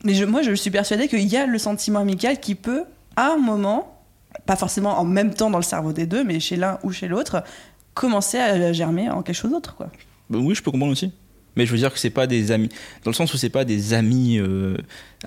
Mais 0.04 0.14
je, 0.14 0.24
moi, 0.24 0.42
je 0.42 0.52
suis 0.52 0.70
persuadée 0.70 1.08
qu'il 1.08 1.26
y 1.26 1.36
a 1.36 1.44
le 1.44 1.58
sentiment 1.58 1.98
amical 1.98 2.38
qui 2.38 2.54
peut, 2.54 2.84
à 3.16 3.32
un 3.32 3.36
moment, 3.36 3.98
pas 4.46 4.54
forcément 4.54 4.96
en 5.00 5.04
même 5.04 5.34
temps 5.34 5.50
dans 5.50 5.58
le 5.58 5.64
cerveau 5.64 5.92
des 5.92 6.06
deux, 6.06 6.22
mais 6.22 6.38
chez 6.38 6.54
l'un 6.54 6.78
ou 6.84 6.92
chez 6.92 7.08
l'autre, 7.08 7.42
commencer 7.98 8.38
à 8.38 8.72
germer 8.72 9.10
en 9.10 9.22
quelque 9.22 9.34
chose 9.36 9.50
d'autre. 9.50 9.74
Quoi. 9.74 9.90
bah 10.30 10.38
oui, 10.40 10.54
je 10.54 10.62
peux 10.62 10.70
comprendre 10.70 10.92
aussi. 10.92 11.10
Mais 11.56 11.66
je 11.66 11.72
veux 11.72 11.78
dire 11.78 11.92
que 11.92 11.98
c'est 11.98 12.10
pas 12.10 12.28
des 12.28 12.52
amis, 12.52 12.68
dans 13.02 13.10
le 13.10 13.14
sens 13.16 13.34
où 13.34 13.36
c'est 13.36 13.48
pas 13.48 13.64
des 13.64 13.92
amis 13.92 14.38
euh, 14.38 14.76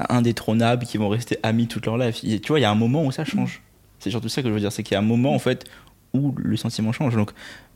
indétrônables 0.07 0.85
qui 0.85 0.97
vont 0.97 1.09
rester 1.09 1.37
amis 1.43 1.67
toute 1.67 1.85
leur 1.85 1.97
life. 1.97 2.21
Tu 2.21 2.47
vois, 2.47 2.59
il 2.59 2.61
y 2.61 2.65
a 2.65 2.71
un 2.71 2.75
moment 2.75 3.03
où 3.03 3.11
ça 3.11 3.25
change. 3.25 3.61
C'est 3.99 4.09
surtout 4.09 4.29
ça 4.29 4.41
que 4.41 4.47
je 4.47 4.53
veux 4.53 4.61
dire, 4.61 4.71
c'est 4.71 4.83
qu'il 4.83 4.93
y 4.93 4.95
a 4.95 4.99
un 4.99 5.05
moment 5.05 5.35
en 5.35 5.39
fait 5.39 5.65
où 6.13 6.33
le 6.37 6.55
sentiment 6.55 6.93
change. 6.93 7.15
Donc, 7.15 7.31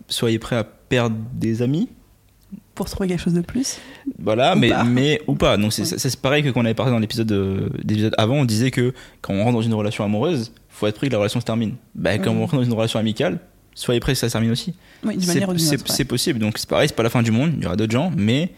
soyez 0.08 0.40
prêts 0.40 0.56
à 0.56 0.64
perdre 0.64 1.18
des 1.34 1.62
amis, 1.62 1.90
Pour 2.76 2.90
trouver 2.90 3.10
quelque 3.10 3.22
chose 3.22 3.34
de 3.34 3.42
plus. 3.42 3.80
Voilà, 4.20 4.56
Ou 4.56 4.60
mais, 4.60 4.70
pas. 4.70 4.84
mais 4.86 5.22
ou 5.28 5.36
pas. 5.36 5.58
Donc 5.58 5.74
c'est 5.74 6.22
pareil 6.22 6.42
que 6.42 6.50
quand 6.50 6.62
on 6.62 6.66
avait 6.66 6.74
parlé 6.74 6.94
dans 6.94 7.00
l'épisode 7.00 7.32
euh, 7.34 7.70
d'épisode 7.84 8.16
avant, 8.18 8.36
on 8.36 8.46
disait 8.46 8.72
que 8.72 8.94
quand 9.20 9.34
on 9.34 9.44
rentre 9.44 9.58
dans 9.58 9.62
une 9.62 9.74
relation 9.74 10.06
amoureuse, 10.06 10.54
faut 10.70 10.88
être 10.88 10.96
prêt 10.96 11.08
que 11.08 11.12
la 11.12 11.20
relation 11.20 11.42
se 11.42 11.46
termine. 11.46 11.76
Bah, 11.94 12.18
quand 12.20 12.32
on 12.32 12.40
rentre 12.40 12.56
dans 12.56 12.64
une 12.64 12.74
relation 12.74 13.00
amicale, 13.00 13.40
soyez 13.76 14.00
prêts 14.00 14.16
ça 14.16 14.28
se 14.28 14.32
termine 14.34 14.50
aussi. 14.52 14.74
Oui, 15.04 15.14
d'une 15.14 15.22
C'est 15.22 15.28
manière 15.36 15.50
ou 15.50 15.54
d'une 15.54 15.60
c'est- 15.66 15.76
autre. 15.76 15.84
ouais. 15.90 15.96
c'est 15.96 16.06
possible. 16.06 16.40
Donc 16.40 16.58
c'est 16.58 16.68
pareil, 16.68 16.88
c'est 16.88 16.96
pas 16.96 17.04
la 17.04 17.10
fin 17.12 17.22
du 17.22 17.30
monde. 17.32 17.54
Il 17.58 17.64
y 17.64 17.68
aura 17.68 17.76
d'autres 17.76 17.92
gens, 17.94 18.12
mais 18.18 18.52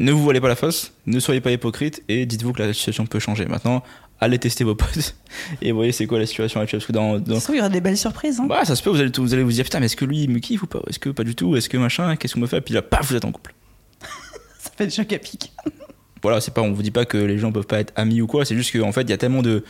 ne 0.00 0.10
vous 0.12 0.22
voilez 0.22 0.40
pas 0.40 0.48
la 0.48 0.56
face, 0.56 0.92
ne 1.06 1.20
soyez 1.20 1.40
pas 1.42 1.50
hypocrite 1.52 2.02
et 2.08 2.24
dites-vous 2.26 2.52
que 2.54 2.62
la 2.62 2.72
situation 2.72 3.04
peut 3.06 3.18
changer. 3.18 3.44
Maintenant, 3.46 3.82
allez 4.20 4.38
tester 4.38 4.64
vos 4.64 4.74
potes 4.74 5.14
et 5.60 5.72
voyez 5.72 5.92
c'est 5.92 6.06
quoi 6.06 6.18
la 6.18 6.26
situation 6.26 6.60
actuelle. 6.60 6.80
Parce 6.80 6.86
que 6.86 6.92
dans, 6.92 7.18
dans- 7.18 7.40
Ça 7.40 7.52
il 7.52 7.56
y 7.56 7.60
aura 7.60 7.68
des 7.68 7.80
belles 7.80 7.98
surprises. 7.98 8.40
hein? 8.40 8.46
bah, 8.48 8.64
ça 8.64 8.74
se 8.76 8.82
peut, 8.82 8.90
vous 8.90 9.00
allez, 9.00 9.10
vous 9.16 9.34
allez 9.34 9.42
vous 9.42 9.52
dire 9.52 9.64
putain, 9.64 9.80
mais 9.80 9.86
est-ce 9.86 9.96
que 9.96 10.04
lui 10.04 10.22
il 10.22 10.30
me 10.30 10.38
kiffe 10.38 10.62
ou 10.62 10.66
pas? 10.66 10.80
Est-ce 10.88 10.98
que 10.98 11.10
pas 11.10 11.24
du 11.24 11.34
tout? 11.34 11.56
Est-ce 11.56 11.68
que 11.68 11.76
machin? 11.76 12.16
Qu'est-ce 12.16 12.34
qu'on 12.34 12.40
me 12.40 12.46
fait? 12.46 12.60
Puis 12.60 12.74
là, 12.74 12.82
paf, 12.82 13.08
vous 13.10 13.16
êtes 13.16 13.24
en 13.24 13.32
couple. 13.32 13.54
Ça 14.58 14.70
fait 14.76 14.84
des 14.86 14.92
chocs 14.92 15.12
à 15.12 15.18
pic. 15.18 15.52
voilà, 16.22 16.40
c'est 16.40 16.52
pas, 16.52 16.60
on 16.62 16.72
vous 16.72 16.82
dit 16.82 16.90
pas 16.90 17.04
que 17.04 17.16
les 17.18 17.38
gens 17.38 17.52
peuvent 17.52 17.66
pas 17.66 17.80
être 17.80 17.92
amis 17.96 18.20
ou 18.20 18.26
quoi, 18.26 18.44
c'est 18.44 18.56
juste 18.56 18.76
qu'en 18.78 18.92
fait, 18.92 19.02
il 19.02 19.10
y 19.10 19.12
a 19.12 19.18
tellement 19.18 19.42
de, 19.42 19.64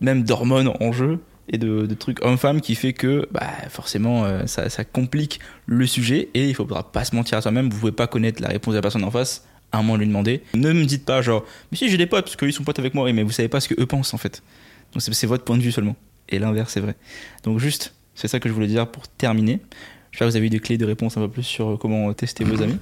même 0.00 0.22
d'hormones 0.22 0.70
en 0.80 0.92
jeu 0.92 1.18
et 1.48 1.58
de, 1.58 1.86
de 1.86 1.94
trucs 1.94 2.24
hommes-femmes 2.24 2.60
qui 2.60 2.74
fait 2.74 2.92
que, 2.92 3.28
bah, 3.30 3.46
forcément, 3.68 4.24
euh, 4.24 4.46
ça, 4.46 4.68
ça 4.68 4.84
complique 4.84 5.40
le 5.66 5.86
sujet 5.86 6.28
et 6.34 6.48
il 6.48 6.54
faudra 6.54 6.90
pas 6.92 7.04
se 7.04 7.14
mentir 7.14 7.38
à 7.38 7.42
soi-même, 7.42 7.70
vous 7.70 7.78
pouvez 7.78 7.92
pas 7.92 8.06
connaître 8.06 8.42
la 8.42 8.48
réponse 8.48 8.72
de 8.72 8.78
la 8.78 8.82
personne 8.82 9.04
en 9.04 9.10
face, 9.10 9.46
à 9.72 9.78
moment 9.78 9.94
de 9.94 10.00
lui 10.00 10.06
demander. 10.06 10.42
Ne 10.54 10.72
me 10.72 10.84
dites 10.84 11.04
pas, 11.04 11.22
genre, 11.22 11.44
mais 11.70 11.78
si 11.78 11.88
j'ai 11.88 11.96
des 11.96 12.06
potes, 12.06 12.24
parce 12.24 12.36
qu'ils 12.36 12.52
sont 12.52 12.64
potes 12.64 12.78
avec 12.78 12.94
moi, 12.94 13.10
mais 13.12 13.22
vous 13.22 13.32
savez 13.32 13.48
pas 13.48 13.60
ce 13.60 13.68
que 13.68 13.80
eux 13.80 13.86
pensent 13.86 14.14
en 14.14 14.18
fait. 14.18 14.42
Donc 14.92 15.02
c'est 15.02 15.26
votre 15.26 15.44
point 15.44 15.56
de 15.56 15.62
vue 15.62 15.72
seulement. 15.72 15.96
Et 16.28 16.38
l'inverse, 16.38 16.72
c'est 16.72 16.80
vrai. 16.80 16.94
Donc 17.44 17.58
juste, 17.58 17.94
c'est 18.14 18.28
ça 18.28 18.40
que 18.40 18.48
je 18.48 18.54
voulais 18.54 18.66
dire 18.66 18.90
pour 18.90 19.08
terminer. 19.08 19.60
J'espère 20.10 20.28
que 20.28 20.32
vous 20.32 20.36
avez 20.36 20.46
eu 20.46 20.50
des 20.50 20.58
clés 20.58 20.78
de 20.78 20.86
réponse 20.86 21.16
un 21.16 21.20
peu 21.20 21.28
plus 21.28 21.42
sur 21.42 21.70
euh, 21.70 21.76
comment 21.76 22.12
tester 22.14 22.44
vos 22.44 22.62
amis. 22.62 22.78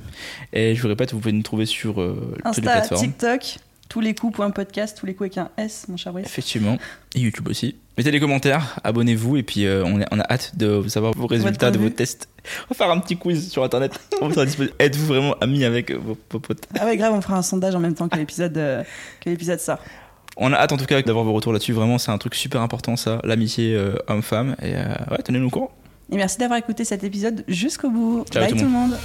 Et 0.52 0.74
je 0.74 0.82
vous 0.82 0.88
répète, 0.88 1.12
vous 1.12 1.18
pouvez 1.18 1.32
nous 1.32 1.42
trouver 1.42 1.66
sur 1.66 2.00
euh, 2.00 2.34
toutes 2.44 2.56
les 2.56 2.62
plateformes. 2.62 3.02
TikTok, 3.02 3.58
tous 3.88 4.00
les 4.00 4.14
coups, 4.14 4.36
point 4.36 4.50
podcast, 4.50 4.96
tous 4.98 5.06
les 5.06 5.14
coups 5.14 5.36
avec 5.36 5.38
un 5.38 5.62
S, 5.62 5.86
mon 5.88 5.96
cher 5.96 6.12
Brice. 6.12 6.26
Effectivement. 6.26 6.78
Et 7.14 7.20
YouTube 7.20 7.48
aussi. 7.48 7.76
Mettez 7.96 8.10
des 8.10 8.20
commentaires, 8.20 8.78
abonnez-vous 8.84 9.38
et 9.38 9.42
puis 9.42 9.64
euh, 9.64 9.82
on, 9.84 10.20
a 10.20 10.32
hâte 10.32 10.52
de 10.56 10.86
savoir 10.86 11.12
vos 11.14 11.26
résultats 11.26 11.70
de 11.70 11.78
vos 11.78 11.88
tests. 11.88 12.28
On 12.64 12.74
va 12.74 12.76
faire 12.76 12.90
un 12.90 13.00
petit 13.00 13.16
quiz 13.16 13.50
sur 13.50 13.64
internet. 13.64 13.98
Êtes-vous 14.78 15.06
vraiment 15.06 15.34
amis 15.40 15.64
avec 15.64 15.92
vos, 15.92 16.18
vos 16.30 16.38
potes? 16.38 16.66
Ah 16.78 16.84
ouais, 16.84 16.96
grave, 16.96 17.14
on 17.14 17.22
fera 17.22 17.38
un 17.38 17.42
sondage 17.42 17.74
en 17.74 17.80
même 17.80 17.94
temps 17.94 18.08
que 18.08 18.18
l'épisode 18.18 18.56
euh, 18.58 18.82
que 19.20 19.30
l'épisode 19.30 19.60
sort. 19.60 19.78
On 20.36 20.52
a 20.52 20.56
hâte 20.56 20.72
en 20.72 20.76
tout 20.76 20.84
cas 20.84 21.00
d'avoir 21.00 21.24
vos 21.24 21.32
retours 21.32 21.52
là-dessus. 21.52 21.72
Vraiment, 21.72 21.98
c'est 21.98 22.10
un 22.10 22.18
truc 22.18 22.34
super 22.34 22.60
important 22.60 22.96
ça, 22.96 23.20
l'amitié 23.24 23.74
euh, 23.74 23.96
homme-femme. 24.08 24.54
Et 24.60 24.74
euh, 24.74 24.84
ouais, 25.10 25.22
tenez-nous 25.24 25.46
au 25.46 25.50
courant. 25.50 25.70
Et 26.12 26.16
merci 26.16 26.38
d'avoir 26.38 26.58
écouté 26.58 26.84
cet 26.84 27.02
épisode 27.02 27.44
jusqu'au 27.48 27.90
bout. 27.90 28.24
Ciao 28.30 28.42
Bye 28.42 28.50
tout 28.50 28.56
le 28.56 28.60
tout 28.60 28.66
le 28.66 28.72
monde. 28.72 28.96